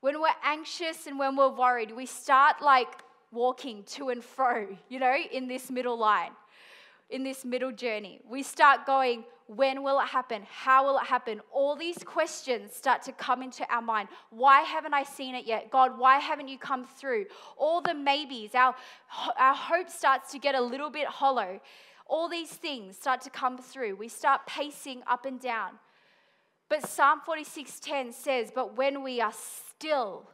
[0.00, 2.88] When we're anxious and when we're worried, we start like
[3.32, 6.32] walking to and fro, you know, in this middle line,
[7.10, 8.20] in this middle journey.
[8.28, 10.42] We start going, when will it happen?
[10.48, 11.40] How will it happen?
[11.52, 14.08] All these questions start to come into our mind.
[14.30, 15.70] Why haven't I seen it yet?
[15.70, 17.26] God, why haven't you come through?
[17.56, 18.74] All the maybes, our,
[19.38, 21.60] our hope starts to get a little bit hollow.
[22.06, 23.96] All these things start to come through.
[23.96, 25.72] We start pacing up and down.
[26.70, 30.30] But Psalm 46:10 says, "But when we are still,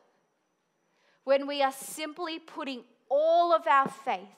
[1.24, 4.36] when we are simply putting all of our faith,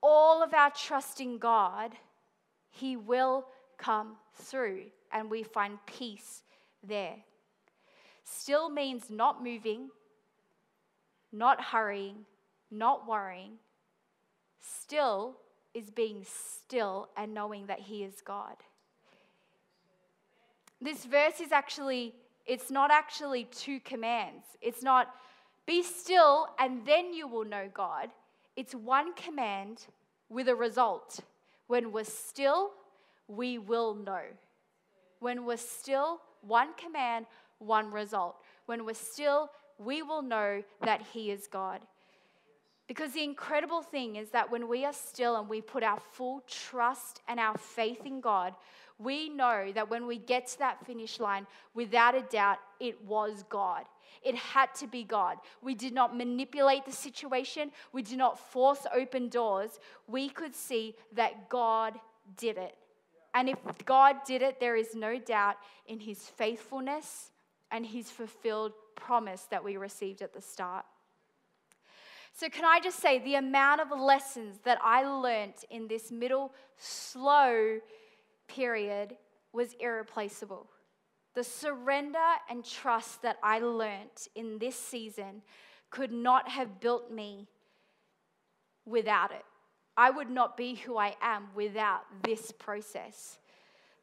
[0.00, 1.98] all of our trust in God,
[2.70, 6.44] He will come through and we find peace
[6.82, 7.24] there.
[8.22, 9.90] Still means not moving,
[11.32, 12.24] not hurrying,
[12.70, 13.58] not worrying.
[14.60, 15.40] Still
[15.74, 18.56] is being still and knowing that He is God.
[20.80, 22.14] This verse is actually
[22.46, 24.44] it's not actually two commands.
[24.60, 25.08] It's not
[25.66, 28.10] be still and then you will know God.
[28.56, 29.86] It's one command
[30.28, 31.20] with a result.
[31.66, 32.70] When we're still,
[33.28, 34.22] we will know.
[35.18, 37.26] When we're still, one command,
[37.58, 38.36] one result.
[38.66, 41.80] When we're still, we will know that He is God.
[42.86, 46.42] Because the incredible thing is that when we are still and we put our full
[46.46, 48.54] trust and our faith in God,
[48.98, 53.44] we know that when we get to that finish line, without a doubt, it was
[53.48, 53.84] God.
[54.22, 55.36] It had to be God.
[55.62, 59.78] We did not manipulate the situation, we did not force open doors.
[60.08, 61.94] We could see that God
[62.36, 62.76] did it.
[63.34, 65.56] And if God did it, there is no doubt
[65.86, 67.30] in his faithfulness
[67.70, 70.86] and his fulfilled promise that we received at the start.
[72.32, 76.52] So, can I just say the amount of lessons that I learnt in this middle,
[76.76, 77.78] slow,
[78.48, 79.16] period
[79.52, 80.66] was irreplaceable.
[81.34, 85.42] The surrender and trust that I learnt in this season
[85.90, 87.48] could not have built me
[88.84, 89.44] without it.
[89.96, 93.38] I would not be who I am without this process.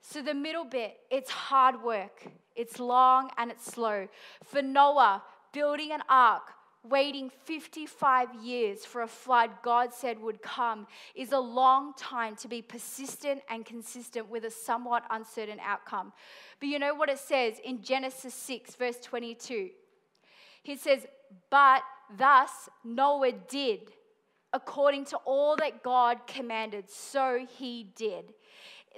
[0.01, 2.27] So, the middle bit, it's hard work.
[2.55, 4.07] It's long and it's slow.
[4.43, 6.43] For Noah, building an ark,
[6.83, 12.47] waiting 55 years for a flood God said would come is a long time to
[12.47, 16.11] be persistent and consistent with a somewhat uncertain outcome.
[16.59, 19.69] But you know what it says in Genesis 6, verse 22?
[20.61, 21.05] He says,
[21.49, 21.83] But
[22.17, 23.91] thus Noah did
[24.53, 28.33] according to all that God commanded, so he did.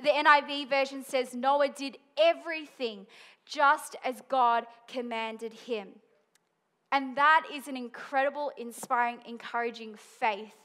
[0.03, 3.07] The NIV version says Noah did everything
[3.45, 5.87] just as God commanded him.
[6.95, 10.55] And that is an incredible, inspiring, encouraging faith,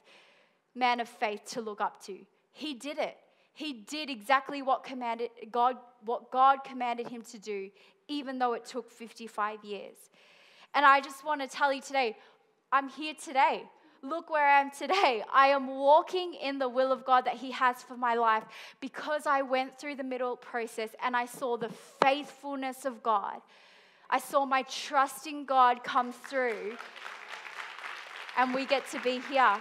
[0.77, 2.19] man of faith to look up to.
[2.53, 3.17] He did it.
[3.53, 7.69] He did exactly what commanded God what God commanded him to do,
[8.07, 9.97] even though it took 55 years.
[10.73, 12.17] And I just want to tell you today,
[12.71, 13.65] I'm here today.
[14.01, 15.25] Look where I am today.
[15.35, 18.45] I am walking in the will of God that He has for my life
[18.81, 23.41] because I went through the middle process and I saw the faithfulness of God.
[24.11, 26.77] I saw my trust in God come through,
[28.37, 29.57] and we get to be here.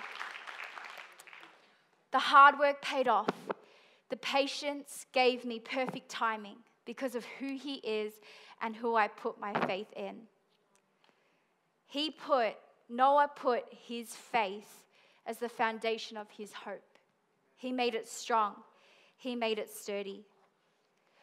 [2.11, 3.29] The hard work paid off.
[4.09, 8.13] The patience gave me perfect timing because of who He is
[8.61, 10.21] and who I put my faith in.
[11.89, 12.53] He put,
[12.87, 14.85] Noah put his faith
[15.25, 16.97] as the foundation of his hope.
[17.57, 18.55] He made it strong,
[19.17, 20.25] he made it sturdy.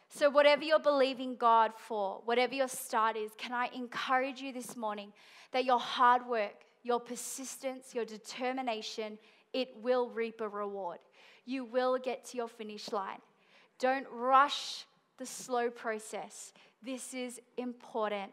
[0.09, 4.77] So, whatever you're believing God for, whatever your start is, can I encourage you this
[4.77, 5.11] morning
[5.51, 9.17] that your hard work, your persistence, your determination,
[9.53, 10.99] it will reap a reward.
[11.45, 13.19] You will get to your finish line.
[13.79, 14.85] Don't rush
[15.17, 16.53] the slow process.
[16.81, 18.31] This is important,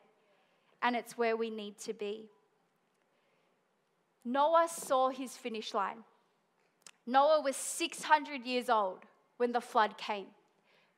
[0.83, 2.27] and it's where we need to be.
[4.25, 6.05] Noah saw his finish line.
[7.07, 9.01] Noah was 600 years old
[9.37, 10.27] when the flood came.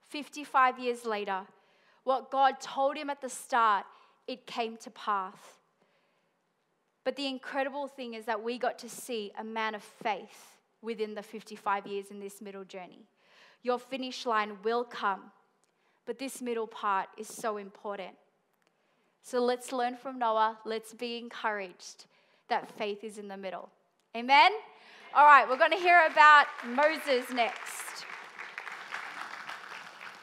[0.08, 1.42] 55 years later,
[2.04, 3.84] what God told him at the start,
[4.26, 5.36] it came to pass.
[7.04, 11.14] But the incredible thing is that we got to see a man of faith within
[11.14, 13.06] the 55 years in this middle journey.
[13.62, 15.22] Your finish line will come,
[16.04, 18.14] but this middle part is so important.
[19.22, 20.58] So let's learn from Noah.
[20.64, 22.06] Let's be encouraged
[22.48, 23.68] that faith is in the middle.
[24.16, 24.52] Amen?
[25.14, 28.04] All right, we're going to hear about Moses next.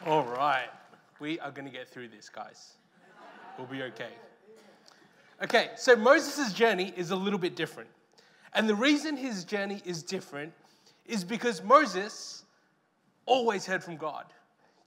[0.06, 0.68] All right.
[1.22, 2.74] We are going to get through this, guys.
[3.58, 4.10] We'll be okay.
[5.42, 7.90] Okay, so Moses' journey is a little bit different.
[8.54, 10.52] And the reason his journey is different
[11.06, 12.44] is because Moses
[13.26, 14.26] always heard from God.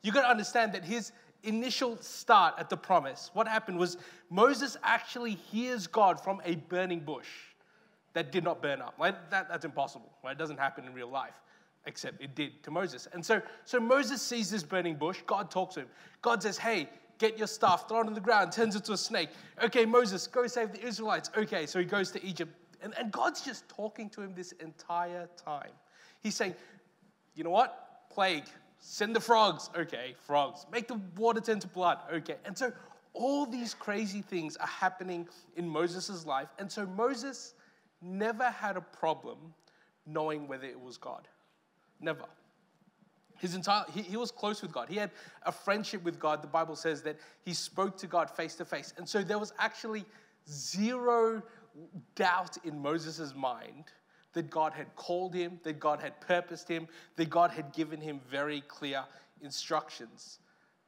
[0.03, 1.13] You got to understand that his
[1.45, 3.97] initial start at the promise, what happened was
[4.29, 7.29] Moses actually hears God from a burning bush
[8.13, 8.97] that did not burn up.
[8.99, 10.13] Like that, that's impossible.
[10.23, 10.33] Right?
[10.33, 11.41] It doesn't happen in real life
[11.87, 13.09] except it did to Moses.
[13.13, 15.21] And so, so Moses sees this burning bush.
[15.27, 15.89] God talks to him.
[16.23, 19.31] God says, Hey, get your stuff, throw it on the ground, turns into a snake.
[19.63, 21.31] Okay, Moses, go save the Israelites.
[21.37, 22.53] Okay, so he goes to Egypt.
[22.83, 25.71] And, and God's just talking to him this entire time.
[26.23, 26.55] He's saying,
[27.35, 28.11] You know what?
[28.11, 28.45] Plague,
[28.79, 29.71] send the frogs.
[29.77, 30.67] Okay, frogs.
[30.71, 31.99] Make the water turn to blood.
[32.13, 32.37] Okay.
[32.45, 32.73] And so
[33.13, 36.49] all these crazy things are happening in Moses' life.
[36.59, 37.55] And so Moses
[38.03, 39.39] never had a problem
[40.07, 41.27] knowing whether it was God.
[42.01, 42.25] Never.
[43.39, 44.89] His entire, he, he was close with God.
[44.89, 45.11] He had
[45.45, 46.43] a friendship with God.
[46.43, 48.95] The Bible says that he spoke to God face to face.
[48.97, 50.05] And so there was actually
[50.49, 51.43] zero
[52.15, 53.85] doubt in Moses' mind
[54.33, 58.21] that God had called him, that God had purposed him, that God had given him
[58.31, 59.05] very clear
[59.43, 60.39] instructions.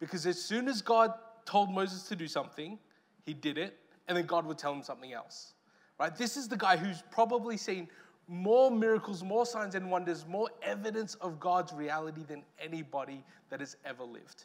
[0.00, 1.12] Because as soon as God
[1.44, 2.78] told Moses to do something,
[3.24, 5.54] he did it, and then God would tell him something else.
[5.98, 6.14] Right?
[6.16, 7.88] This is the guy who's probably seen
[8.28, 13.76] more miracles, more signs and wonders, more evidence of God's reality than anybody that has
[13.84, 14.44] ever lived.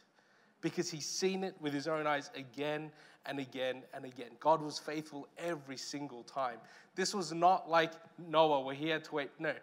[0.61, 2.89] Because he's seen it with his own eyes again
[3.25, 4.31] and again and again.
[4.39, 6.57] God was faithful every single time.
[6.95, 9.31] This was not like Noah where he had to wait.
[9.39, 9.53] No,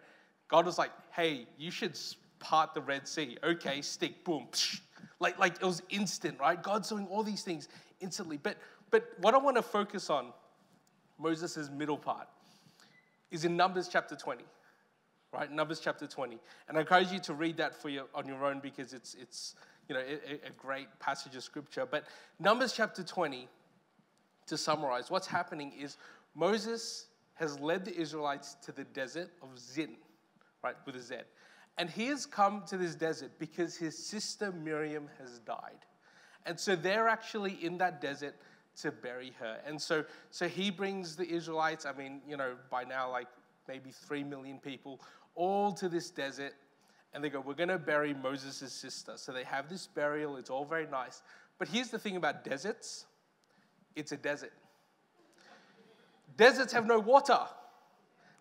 [0.47, 1.97] God was like, hey, you should
[2.39, 3.37] part the Red Sea.
[3.43, 4.47] Okay, stick, boom.
[5.19, 6.61] Like, like it was instant, right?
[6.61, 8.37] God's doing all these things instantly.
[8.37, 8.57] But,
[8.91, 10.33] but what I want to focus on,
[11.17, 12.27] Moses' middle part,
[13.31, 14.43] is in Numbers chapter 20,
[15.33, 15.51] right?
[15.51, 16.37] Numbers chapter 20.
[16.67, 19.55] And I encourage you to read that for you on your own because it's, it's
[19.87, 21.85] you know, a, a great passage of scripture.
[21.89, 22.05] But
[22.39, 23.47] Numbers chapter 20,
[24.47, 25.97] to summarize, what's happening is
[26.35, 29.95] Moses has led the Israelites to the desert of Zin,
[30.63, 31.15] right, with a Z.
[31.77, 35.85] And he has come to this desert because his sister Miriam has died.
[36.45, 38.35] And so they're actually in that desert
[38.77, 39.59] to bury her.
[39.65, 43.27] And so, so he brings the Israelites, I mean, you know, by now, like
[43.67, 45.01] maybe three million people,
[45.35, 46.53] all to this desert.
[47.13, 49.13] and they go, We're going to bury Moses' sister.
[49.15, 51.21] So they have this burial, it's all very nice.
[51.59, 53.05] But here's the thing about deserts
[53.95, 54.53] it's a desert.
[56.37, 57.39] Deserts have no water.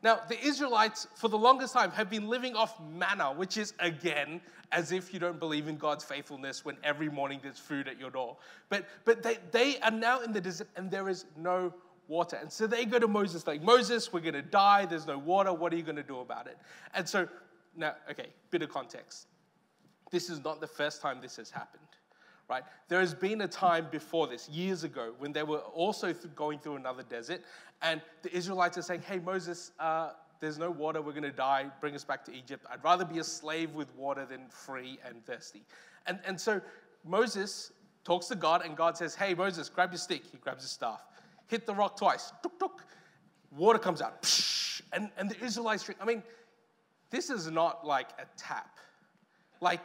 [0.03, 4.41] Now, the Israelites, for the longest time, have been living off manna, which is, again,
[4.73, 8.11] as if you don't believe in God's faithfulness when every morning there's food at your
[8.11, 8.37] door.
[8.71, 11.75] But, but they, they are now in the desert and there is no
[12.09, 12.39] water.
[12.41, 14.87] And so they go to Moses, like, Moses, we're going to die.
[14.87, 15.53] There's no water.
[15.53, 16.57] What are you going to do about it?
[16.95, 17.29] And so,
[17.77, 19.27] now, okay, bit of context.
[20.11, 21.83] This is not the first time this has happened
[22.51, 22.65] right?
[22.89, 26.59] There has been a time before this, years ago, when they were also th- going
[26.59, 27.43] through another desert,
[27.81, 31.67] and the Israelites are saying, Hey, Moses, uh, there's no water, we're going to die,
[31.81, 32.67] bring us back to Egypt.
[32.71, 35.63] I'd rather be a slave with water than free and thirsty.
[36.07, 36.61] And, and so
[37.05, 37.73] Moses
[38.05, 40.23] talks to God, and God says, Hey, Moses, grab your stick.
[40.31, 41.07] He grabs his staff,
[41.47, 42.85] hit the rock twice, tuk, tuk.
[43.57, 44.29] water comes out,
[44.93, 46.01] and, and the Israelites drink.
[46.03, 46.25] I mean,
[47.11, 48.79] this is not like a tap.
[49.61, 49.83] Like,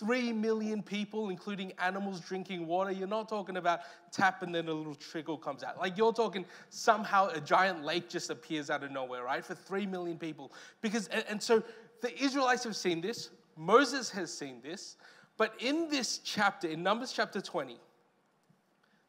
[0.00, 2.90] Three million people, including animals, drinking water.
[2.90, 3.80] You're not talking about
[4.10, 5.78] tap and then a little trickle comes out.
[5.78, 9.44] Like you're talking somehow a giant lake just appears out of nowhere, right?
[9.44, 10.52] For three million people.
[10.80, 11.62] Because, and, and so
[12.00, 13.28] the Israelites have seen this,
[13.58, 14.96] Moses has seen this,
[15.36, 17.76] but in this chapter, in Numbers chapter 20,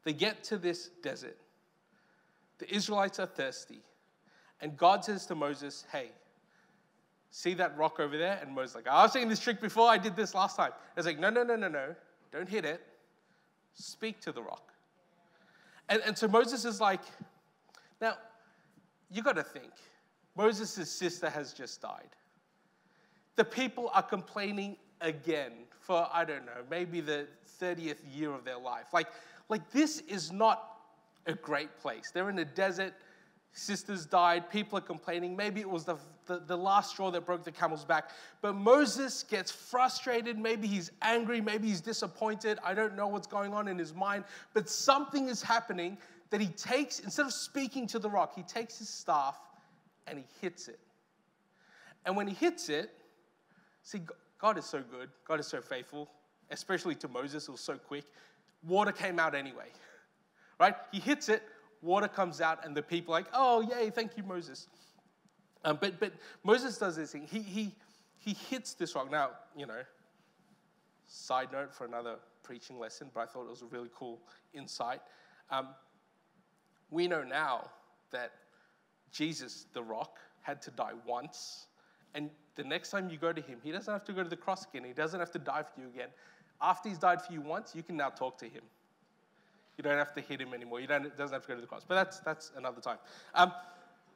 [0.04, 1.38] they get to this desert.
[2.58, 3.80] The Israelites are thirsty.
[4.60, 6.10] And God says to Moses, Hey,
[7.32, 8.39] see that rock over there?
[8.41, 10.71] And Moses like, I've seen this trick before, I did this last time.
[10.95, 11.95] It's like, no, no, no, no, no.
[12.32, 12.86] Don't hit it.
[13.73, 14.71] Speak to the rock.
[15.89, 17.01] And, and so Moses is like,
[17.99, 18.15] now,
[19.09, 19.71] you got to think.
[20.36, 22.09] Moses' sister has just died.
[23.36, 27.27] The people are complaining again for, I don't know, maybe the
[27.59, 28.88] 30th year of their life.
[28.93, 29.07] Like,
[29.49, 30.77] like this is not
[31.25, 32.11] a great place.
[32.11, 32.93] They're in a desert
[33.54, 35.36] sisters died, people are complaining.
[35.36, 38.12] Maybe it was the, the, the, last straw that broke the camel's back.
[38.41, 40.38] But Moses gets frustrated.
[40.38, 41.41] Maybe he's angry.
[41.41, 42.60] Maybe he's disappointed.
[42.64, 44.24] I don't know what's going on in his mind.
[44.54, 45.97] But something is happening
[46.30, 49.38] that he takes, instead of speaking to the rock, he takes his staff
[50.08, 50.80] and he hits it.
[52.06, 52.89] And when he hits it,
[53.84, 53.99] see,
[54.39, 55.10] God is so good.
[55.28, 56.10] God is so faithful,
[56.49, 58.06] especially to Moses, it was so quick.
[58.66, 59.68] Water came out anyway,
[60.60, 60.76] right?
[60.91, 61.43] He hits it,
[61.82, 64.67] water comes out, and the people are like, oh, yay, thank you, Moses.
[65.63, 66.13] Um, but, but
[66.43, 67.27] Moses does this thing.
[67.29, 67.75] He, he,
[68.19, 69.11] he hits this rock.
[69.11, 69.82] Now, you know,
[71.07, 74.19] side note for another preaching lesson, but I thought it was a really cool
[74.53, 75.01] insight.
[75.49, 75.69] Um,
[76.89, 77.69] we know now
[78.11, 78.32] that
[79.11, 81.67] Jesus, the rock, had to die once.
[82.15, 84.36] And the next time you go to him, he doesn't have to go to the
[84.36, 84.84] cross again.
[84.84, 86.09] He doesn't have to die for you again.
[86.61, 88.63] After he's died for you once, you can now talk to him.
[89.78, 90.80] You don't have to hit him anymore.
[90.80, 91.84] You don't, it doesn't have to go to the cross.
[91.88, 92.97] But that's, that's another time.
[93.34, 93.51] Um,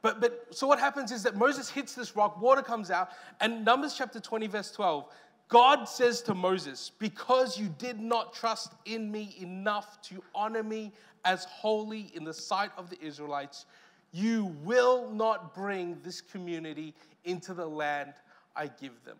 [0.02, 3.08] but, but so what happens is that Moses hits this rock, water comes out,
[3.40, 5.06] and Numbers chapter 20, verse 12,
[5.48, 10.92] God says to Moses, Because you did not trust in me enough to honor me
[11.24, 13.66] as holy in the sight of the Israelites,
[14.12, 16.94] you will not bring this community
[17.24, 18.14] into the land
[18.54, 19.16] I give them.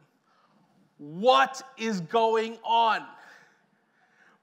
[0.98, 3.04] What is going on?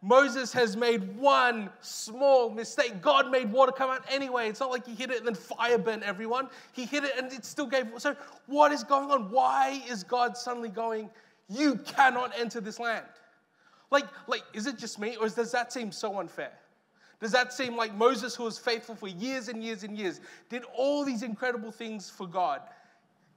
[0.03, 3.01] Moses has made one small mistake.
[3.01, 4.49] God made water come out anyway.
[4.49, 6.49] It's not like he hit it and then fire burnt everyone.
[6.73, 7.87] He hit it and it still gave.
[7.99, 8.13] So,
[8.47, 9.31] what is going on?
[9.31, 11.09] Why is God suddenly going,
[11.47, 13.05] You cannot enter this land?
[13.91, 16.51] Like, like is it just me or does that seem so unfair?
[17.21, 20.63] Does that seem like Moses, who was faithful for years and years and years, did
[20.75, 22.59] all these incredible things for God?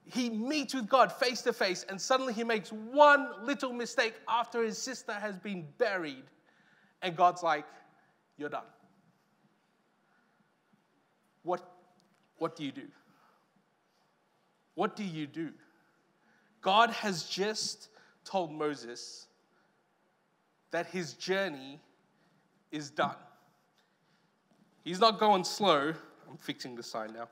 [0.05, 4.65] He meets with God face to face, and suddenly he makes one little mistake after
[4.65, 6.25] his sister has been buried
[7.03, 7.65] and God's like,
[8.37, 8.65] You're done.
[11.43, 11.69] What,
[12.39, 12.89] what do you do?
[14.75, 15.51] What do you do?
[16.61, 17.89] God has just
[18.25, 19.29] told Moses
[20.73, 21.81] that his journey
[22.73, 23.15] is done.
[24.85, 25.95] He's not going slow.
[26.29, 27.29] I'm fixing the sign now.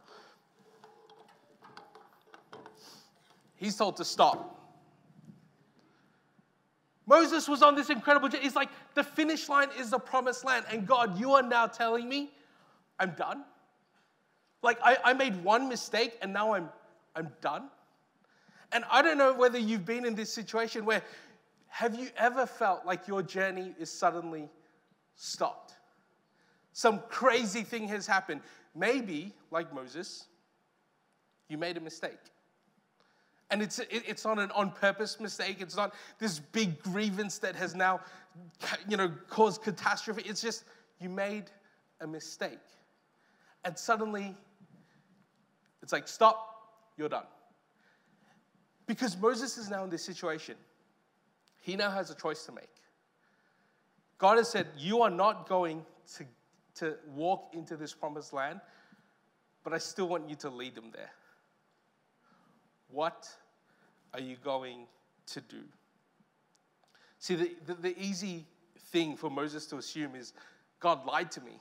[3.57, 4.64] He's told to stop.
[7.15, 8.45] Moses was on this incredible journey.
[8.45, 10.65] It's like the finish line is the promised land.
[10.69, 12.33] And God, you are now telling me
[12.99, 13.45] I'm done?
[14.63, 16.69] Like I, I made one mistake and now I'm,
[17.15, 17.69] I'm done?
[18.73, 21.03] And I don't know whether you've been in this situation where
[21.69, 24.49] have you ever felt like your journey is suddenly
[25.15, 25.75] stopped?
[26.73, 28.41] Some crazy thing has happened.
[28.75, 30.27] Maybe, like Moses,
[31.49, 32.19] you made a mistake.
[33.55, 35.59] And it's, it's not an on purpose mistake.
[35.61, 38.01] It's not this big grievance that has now,
[38.89, 40.23] you know, caused catastrophe.
[40.27, 40.65] It's just
[40.99, 41.45] you made
[42.01, 42.59] a mistake.
[43.65, 44.35] And suddenly,
[45.85, 47.27] it's like, stop, you're done.
[48.89, 50.57] Because Moses is now in this situation.
[51.61, 52.75] He now has a choice to make.
[54.19, 55.87] God has said, You are not going
[56.17, 56.25] to,
[56.81, 58.61] to walk into this promised land,
[59.63, 61.13] but I still want you to lead them there.
[62.89, 63.29] What
[64.15, 64.87] are you going
[65.27, 65.61] to do?
[67.19, 68.47] See, the, the, the easy
[68.91, 70.33] thing for Moses to assume is
[70.81, 71.59] God lied to me.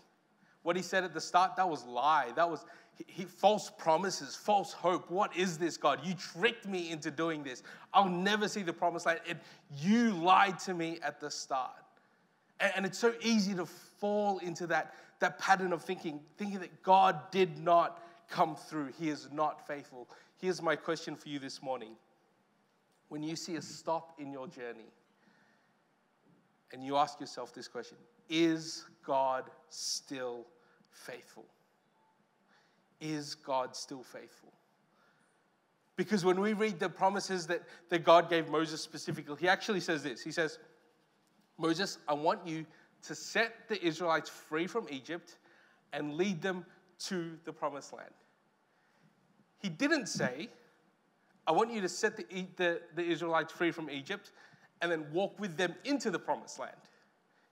[0.62, 2.32] What he said at the start, that was lie.
[2.36, 2.66] That was
[3.08, 5.10] he, false promises, false hope.
[5.10, 6.00] What is this, God?
[6.04, 7.64] You tricked me into doing this.
[7.94, 9.20] I'll never see the promised land.
[9.28, 9.40] And
[9.80, 11.72] you lied to me at the start.
[12.60, 16.84] And, and it's so easy to fall into that, that pattern of thinking, thinking that
[16.84, 18.90] God did not come through.
[19.00, 20.08] He is not faithful.
[20.40, 21.96] Here's my question for you this morning.
[23.10, 24.92] When you see a stop in your journey,
[26.74, 27.98] and you ask yourself this question
[28.30, 30.46] Is God still
[30.90, 31.46] faithful?
[33.00, 34.52] Is God still faithful?
[35.96, 40.04] Because when we read the promises that, that God gave Moses specifically, he actually says
[40.04, 40.60] this He says,
[41.58, 42.66] Moses, I want you
[43.04, 45.38] to set the Israelites free from Egypt
[45.92, 46.66] and lead them
[47.00, 48.10] to the promised land.
[49.60, 50.50] He didn't say,
[51.46, 52.26] I want you to set the,
[52.56, 54.32] the, the Israelites free from Egypt
[54.82, 56.76] and then walk with them into the promised land.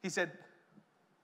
[0.02, 0.32] He said,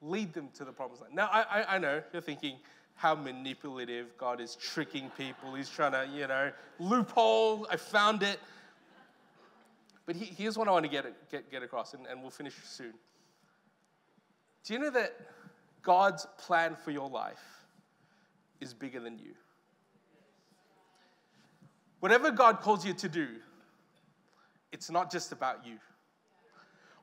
[0.02, 1.16] lead them to the promised land.
[1.16, 2.58] Now, I, I, I know you're thinking
[2.96, 5.54] how manipulative God is tricking people.
[5.54, 8.40] He's trying to, you know, loophole, I found it.
[10.06, 12.56] But he, here's what I want to get, get, get across, and, and we'll finish
[12.64, 12.94] soon.
[14.64, 15.14] Do you know that
[15.84, 17.44] God's plan for your life
[18.60, 19.34] is bigger than you?
[22.00, 23.28] Whatever God calls you to do,
[24.72, 25.78] it's not just about you.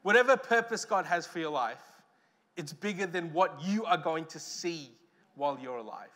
[0.02, 1.82] Whatever purpose God has for your life,
[2.56, 4.90] it's bigger than what you are going to see
[5.34, 6.10] while you're alive.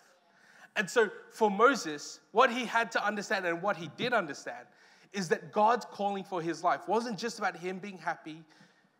[0.76, 4.66] And so for Moses, what he had to understand and what he did understand
[5.12, 8.42] is that God's calling for his life wasn't just about him being happy,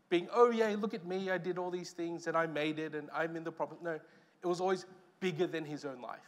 [0.08, 2.94] being, oh, yeah, look at me, I did all these things and I made it
[2.94, 3.78] and I'm in the problem.
[3.82, 4.86] No, it was always
[5.20, 6.18] bigger than his own life.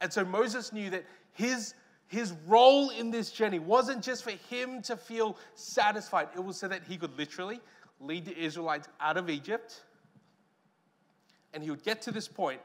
[0.00, 1.74] And so Moses knew that his,
[2.08, 6.68] his role in this journey wasn't just for him to feel satisfied, it was so
[6.68, 7.60] that he could literally
[8.00, 9.82] lead the Israelites out of Egypt.
[11.52, 12.60] And he would get to this point.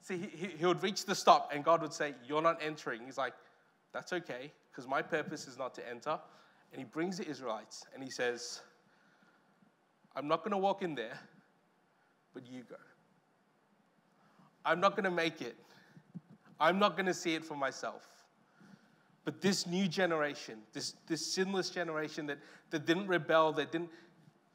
[0.00, 3.04] See, he, he would reach the stop, and God would say, You're not entering.
[3.04, 3.34] He's like,
[3.92, 6.18] That's okay, because my purpose is not to enter.
[6.72, 8.60] And he brings the Israelites, and he says,
[10.14, 11.18] I'm not going to walk in there,
[12.34, 12.76] but you go.
[14.64, 15.56] I'm not going to make it.
[16.60, 18.17] I'm not going to see it for myself.
[19.28, 22.38] But this new generation, this, this sinless generation that,
[22.70, 23.90] that didn't rebel, that didn't,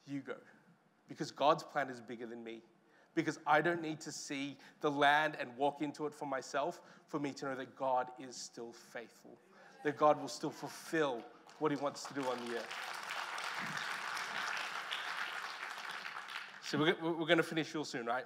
[0.07, 0.34] you go.
[1.07, 2.63] Because God's plan is bigger than me.
[3.13, 7.19] Because I don't need to see the land and walk into it for myself for
[7.19, 9.38] me to know that God is still faithful,
[9.84, 11.21] that God will still fulfill
[11.59, 12.74] what He wants to do on the earth.
[16.63, 18.26] So we're, we're going to finish real soon, right?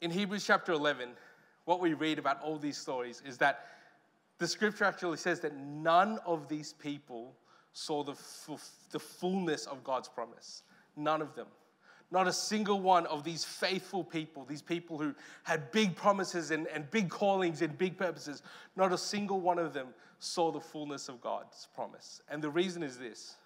[0.00, 1.10] In Hebrews chapter 11,
[1.66, 3.66] what we read about all these stories is that
[4.38, 7.34] the scripture actually says that none of these people
[7.72, 8.14] saw the,
[8.90, 10.62] the fullness of God's promise.
[10.96, 11.46] None of them.
[12.10, 16.66] Not a single one of these faithful people, these people who had big promises and,
[16.68, 18.42] and big callings and big purposes,
[18.76, 22.22] not a single one of them saw the fullness of God's promise.
[22.30, 23.36] And the reason is this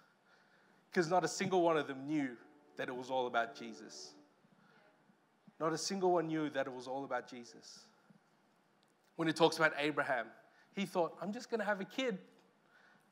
[0.91, 2.29] because not a single one of them knew
[2.77, 4.11] that it was all about Jesus.
[5.59, 7.85] Not a single one knew that it was all about Jesus.
[9.15, 10.27] When it talks about Abraham,
[10.75, 12.17] he thought, I'm just going to have a kid.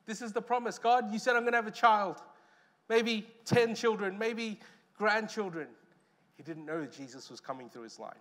[0.05, 0.79] This is the promise.
[0.79, 2.21] God, you said I'm going to have a child,
[2.89, 4.59] maybe 10 children, maybe
[4.97, 5.67] grandchildren.
[6.37, 8.13] He didn't know that Jesus was coming through his line.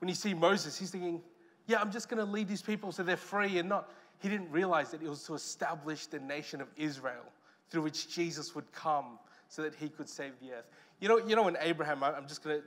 [0.00, 1.20] When you see Moses, he's thinking,
[1.66, 3.90] yeah, I'm just going to lead these people so they're free and not.
[4.18, 7.24] He didn't realize that it was to establish the nation of Israel
[7.70, 10.66] through which Jesus would come so that he could save the earth.
[11.00, 12.64] You know, you know when Abraham, I'm just going to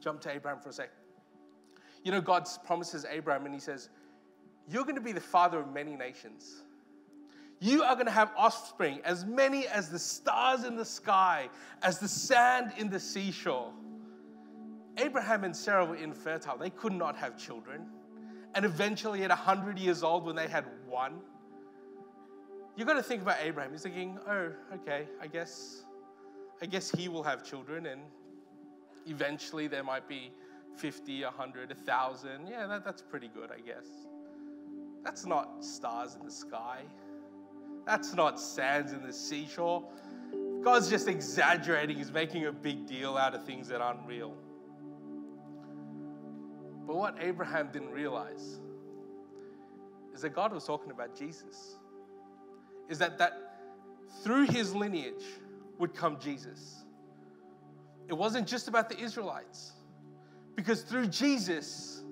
[0.00, 0.90] jump to Abraham for a sec.
[2.04, 3.88] You know, God promises Abraham and he says,
[4.68, 6.62] you're going to be the father of many nations.
[7.60, 11.48] You are going to have offspring, as many as the stars in the sky,
[11.82, 13.72] as the sand in the seashore.
[14.98, 16.56] Abraham and Sarah were infertile.
[16.56, 17.86] They could not have children.
[18.54, 21.20] And eventually, at 100 years old, when they had one,
[22.76, 23.72] you've got to think about Abraham.
[23.72, 25.84] He's thinking, oh, okay, I guess,
[26.62, 28.02] I guess he will have children, and
[29.06, 30.32] eventually there might be
[30.76, 32.46] 50, 100, 1,000.
[32.46, 33.86] Yeah, that, that's pretty good, I guess.
[35.04, 36.80] That's not stars in the sky.
[37.86, 39.84] That's not sands in the seashore.
[40.62, 44.34] God's just exaggerating, He's making a big deal out of things that aren't real.
[46.86, 48.60] But what Abraham didn't realize
[50.14, 51.76] is that God was talking about Jesus.
[52.88, 53.44] Is that that
[54.22, 55.24] through his lineage
[55.78, 56.84] would come Jesus.
[58.08, 59.72] It wasn't just about the Israelites.
[60.54, 62.03] Because through Jesus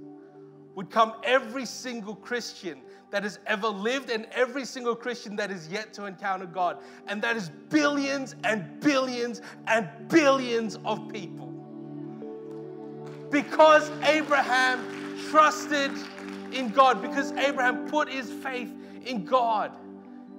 [0.75, 5.69] would come every single Christian that has ever lived and every single Christian that is
[5.69, 6.79] yet to encounter God.
[7.07, 11.49] And that is billions and billions and billions of people.
[13.31, 14.81] Because Abraham
[15.31, 15.91] trusted
[16.53, 18.73] in God, because Abraham put his faith
[19.05, 19.73] in God,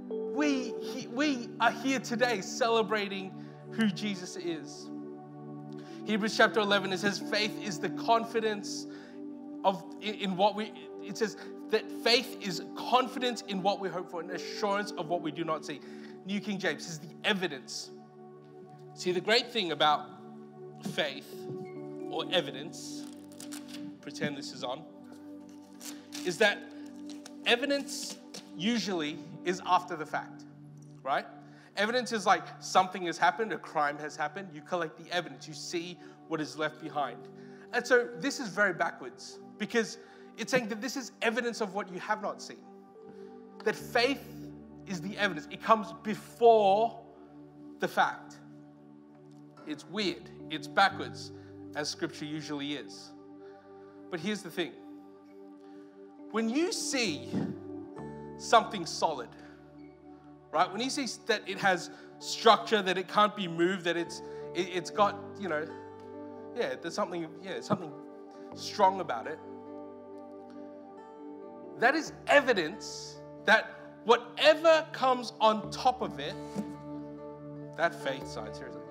[0.10, 0.74] we,
[1.12, 3.32] we are here today celebrating
[3.72, 4.90] who Jesus is.
[6.06, 8.88] Hebrews chapter 11, it says, faith is the confidence
[9.64, 11.38] of in, what we, it says
[11.70, 15.44] that faith is confidence in what we hope for and assurance of what we do
[15.44, 15.80] not see.
[16.26, 17.90] New King James is the evidence.
[18.94, 20.08] See, the great thing about
[20.92, 21.34] faith
[22.10, 23.04] or evidence,
[24.02, 24.84] pretend this is on,
[26.26, 26.60] is that
[27.46, 28.18] evidence
[28.56, 30.44] usually is after the fact,
[31.02, 31.26] right?
[31.76, 34.50] Evidence is like something has happened, a crime has happened.
[34.54, 35.98] You collect the evidence, you see
[36.28, 37.18] what is left behind.
[37.74, 39.98] And so this is very backwards because
[40.38, 42.58] it's saying that this is evidence of what you have not seen.
[43.64, 44.24] That faith
[44.88, 47.00] is the evidence, it comes before
[47.80, 48.38] the fact.
[49.66, 51.32] It's weird, it's backwards,
[51.76, 53.12] as scripture usually is.
[54.12, 54.74] But here's the thing
[56.32, 57.30] when you see
[58.38, 59.30] something solid,
[60.52, 60.72] right?
[60.72, 61.90] When you see that it has
[62.20, 64.22] structure, that it can't be moved, that it's
[64.54, 65.66] it, has got, you know,
[66.56, 67.92] yeah, there's something, yeah, something
[68.56, 69.40] strong about it.
[71.80, 73.72] That is evidence that
[74.06, 76.36] whatever comes on top of it,
[77.78, 78.82] that faith side, seriously,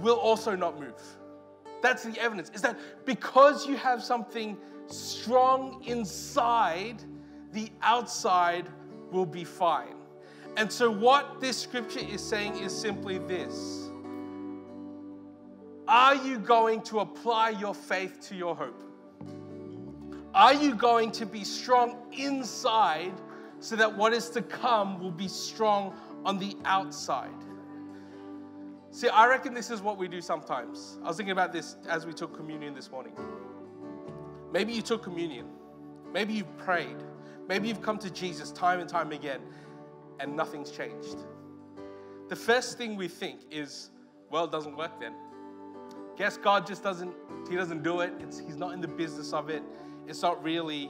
[0.00, 1.00] will also not move.
[1.82, 2.50] That's the evidence.
[2.54, 4.56] Is that because you have something
[4.86, 7.02] strong inside,
[7.52, 8.68] the outside
[9.10, 9.96] will be fine.
[10.56, 13.81] And so, what this scripture is saying is simply this
[15.88, 18.82] Are you going to apply your faith to your hope?
[20.34, 23.12] Are you going to be strong inside
[23.60, 27.30] so that what is to come will be strong on the outside?
[28.90, 30.98] See, I reckon this is what we do sometimes.
[31.02, 33.14] I was thinking about this as we took communion this morning.
[34.52, 35.46] Maybe you took communion.
[36.12, 36.96] Maybe you've prayed.
[37.48, 39.40] Maybe you've come to Jesus time and time again
[40.20, 41.18] and nothing's changed.
[42.28, 43.90] The first thing we think is,
[44.30, 45.14] well, it doesn't work then.
[46.16, 47.14] Guess God just doesn't,
[47.48, 48.12] He doesn't do it.
[48.20, 49.62] It's, he's not in the business of it.
[50.06, 50.86] It's not really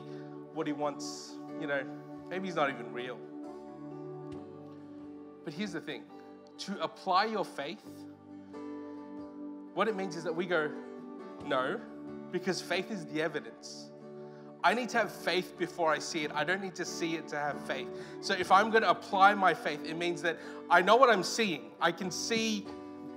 [0.54, 1.36] what He wants.
[1.60, 1.82] You know,
[2.28, 3.18] maybe He's not even real.
[5.44, 6.02] But here's the thing
[6.58, 7.82] to apply your faith,
[9.74, 10.70] what it means is that we go,
[11.46, 11.80] no,
[12.30, 13.88] because faith is the evidence.
[14.64, 16.30] I need to have faith before I see it.
[16.32, 17.88] I don't need to see it to have faith.
[18.20, 20.38] So if I'm going to apply my faith, it means that
[20.70, 21.72] I know what I'm seeing.
[21.80, 22.66] I can see,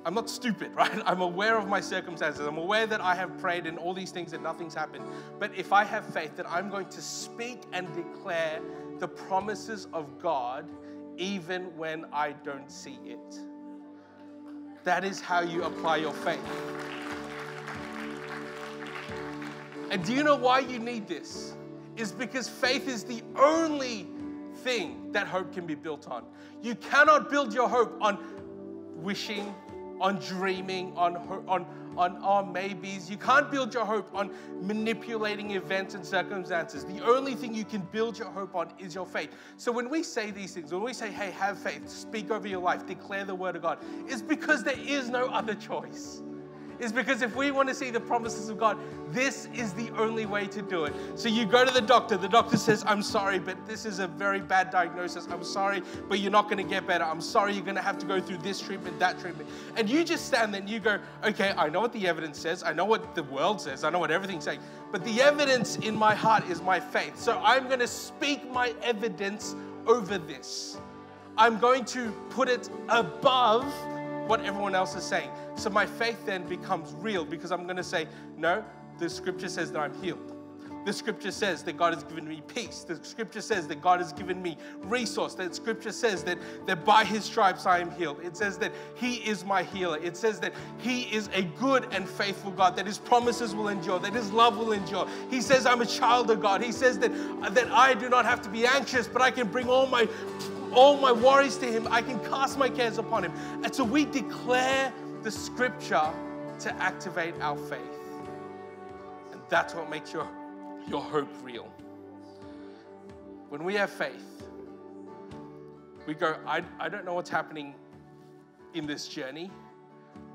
[0.05, 1.01] I'm not stupid, right?
[1.05, 2.45] I'm aware of my circumstances.
[2.45, 5.03] I'm aware that I have prayed and all these things and nothing's happened.
[5.39, 8.61] But if I have faith, that I'm going to speak and declare
[8.99, 10.65] the promises of God
[11.17, 13.39] even when I don't see it.
[14.83, 16.39] That is how you apply your faith.
[19.89, 21.55] And do you know why you need this?
[21.95, 24.07] Is because faith is the only
[24.57, 26.25] thing that hope can be built on.
[26.61, 28.17] You cannot build your hope on
[28.95, 29.53] wishing,
[29.99, 31.17] on dreaming, on,
[31.47, 31.65] on,
[31.97, 33.09] on oh, maybes.
[33.09, 34.31] You can't build your hope on
[34.61, 36.85] manipulating events and circumstances.
[36.85, 39.29] The only thing you can build your hope on is your faith.
[39.57, 42.61] So when we say these things, when we say, hey, have faith, speak over your
[42.61, 46.21] life, declare the word of God, it's because there is no other choice
[46.79, 48.77] is because if we want to see the promises of God,
[49.11, 50.93] this is the only way to do it.
[51.15, 54.07] So you go to the doctor, the doctor says, I'm sorry, but this is a
[54.07, 55.27] very bad diagnosis.
[55.29, 57.03] I'm sorry, but you're not going to get better.
[57.03, 59.49] I'm sorry, you're going to have to go through this treatment, that treatment.
[59.75, 62.63] And you just stand there and you go, okay, I know what the evidence says.
[62.63, 63.83] I know what the world says.
[63.83, 64.59] I know what everything's saying.
[64.91, 67.19] But the evidence in my heart is my faith.
[67.19, 69.55] So I'm going to speak my evidence
[69.87, 70.77] over this.
[71.37, 73.65] I'm going to put it above
[74.27, 75.29] what everyone else is saying.
[75.55, 78.07] So my faith then becomes real because I'm going to say,
[78.37, 78.63] no,
[78.97, 80.34] the scripture says that I'm healed.
[80.85, 82.85] The scripture says that God has given me peace.
[82.87, 85.33] The scripture says that God has given me resource.
[85.33, 88.19] That scripture says that, that by his stripes I am healed.
[88.23, 89.97] It says that he is my healer.
[89.97, 93.99] It says that he is a good and faithful God, that his promises will endure,
[93.99, 95.07] that his love will endure.
[95.31, 96.61] He says I'm a child of God.
[96.61, 97.11] He says that,
[97.55, 100.07] that I do not have to be anxious, but I can bring all my
[100.73, 101.87] all my worries to him.
[101.89, 103.33] I can cast my cares upon him.
[103.63, 104.91] And so we declare
[105.23, 106.11] the scripture
[106.59, 107.79] to activate our faith.
[109.31, 110.27] And that's what makes your,
[110.87, 111.67] your hope real.
[113.49, 114.43] when we have faith,
[116.05, 117.73] we go, I, I don't know what's happening
[118.73, 119.49] in this journey,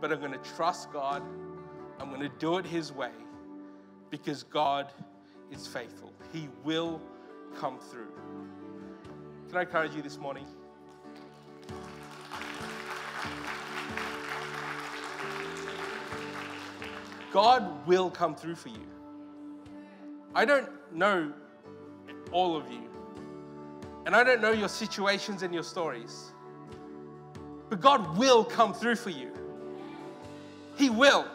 [0.01, 1.23] but I'm going to trust God.
[2.01, 3.13] I'm going to do it His way
[4.11, 4.93] because God
[5.53, 6.13] is faithful.
[6.33, 7.01] He will
[7.59, 8.13] come through.
[9.49, 10.47] Can I encourage you this morning?
[17.33, 18.90] God will come through for you.
[20.35, 21.33] I don't know
[22.33, 22.83] all of you,
[24.07, 26.33] and I don't know your situations and your stories,
[27.69, 29.31] but God will come through for you.
[30.77, 31.27] He will.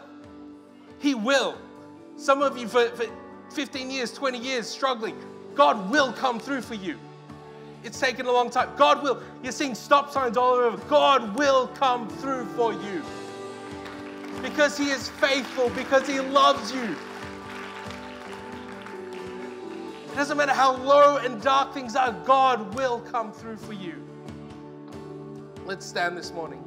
[0.98, 1.56] He will.
[2.16, 3.06] Some of you, for, for
[3.52, 5.16] 15 years, 20 years, struggling,
[5.54, 6.98] God will come through for you.
[7.84, 8.70] It's taken a long time.
[8.76, 9.22] God will.
[9.42, 10.76] You're seeing stop signs all over.
[10.88, 13.02] God will come through for you
[14.42, 16.96] because He is faithful, because He loves you.
[20.16, 24.02] It doesn't matter how low and dark things are, God will come through for you.
[25.66, 26.64] Let's stand this morning.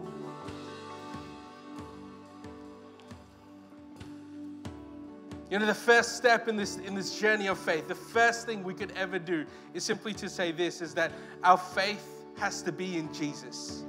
[5.50, 8.64] You know, the first step in this, in this journey of faith, the first thing
[8.64, 11.12] we could ever do is simply to say this is that
[11.44, 13.84] our faith has to be in Jesus.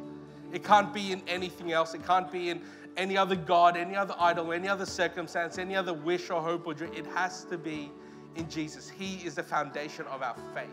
[0.54, 1.92] It can't be in anything else.
[1.92, 2.62] It can't be in
[2.96, 6.72] any other God, any other idol, any other circumstance, any other wish or hope or
[6.72, 6.94] dream.
[6.94, 7.90] It has to be
[8.36, 8.88] in Jesus.
[8.88, 10.68] He is the foundation of our faith.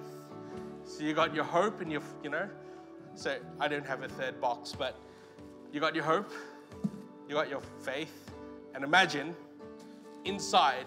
[0.85, 2.49] So you got your hope and your, you know,
[3.15, 4.95] so I don't have a third box, but
[5.71, 6.31] you got your hope,
[7.27, 8.31] you got your faith,
[8.73, 9.35] and imagine
[10.23, 10.85] inside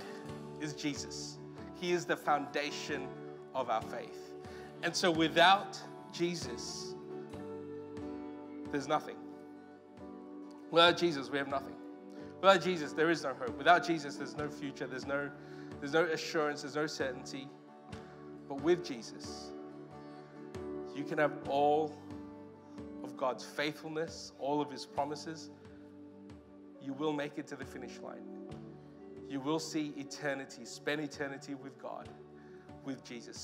[0.61, 1.39] is Jesus.
[1.81, 3.09] He is the foundation
[3.55, 4.35] of our faith.
[4.83, 5.79] And so without
[6.13, 6.95] Jesus,
[8.71, 9.17] there's nothing.
[10.71, 11.75] Without Jesus, we have nothing.
[12.41, 13.57] Without Jesus, there is no hope.
[13.59, 15.31] Without Jesus, there's no future, there's no,
[15.81, 17.49] there's no assurance, there's no certainty.
[18.49, 19.51] But with Jesus,
[20.95, 21.97] you can have all
[23.03, 25.51] of God's faithfulness, all of His promises.
[26.83, 28.25] You will make it to the finish line.
[29.29, 32.09] You will see eternity, spend eternity with God,
[32.85, 33.39] with Jesus.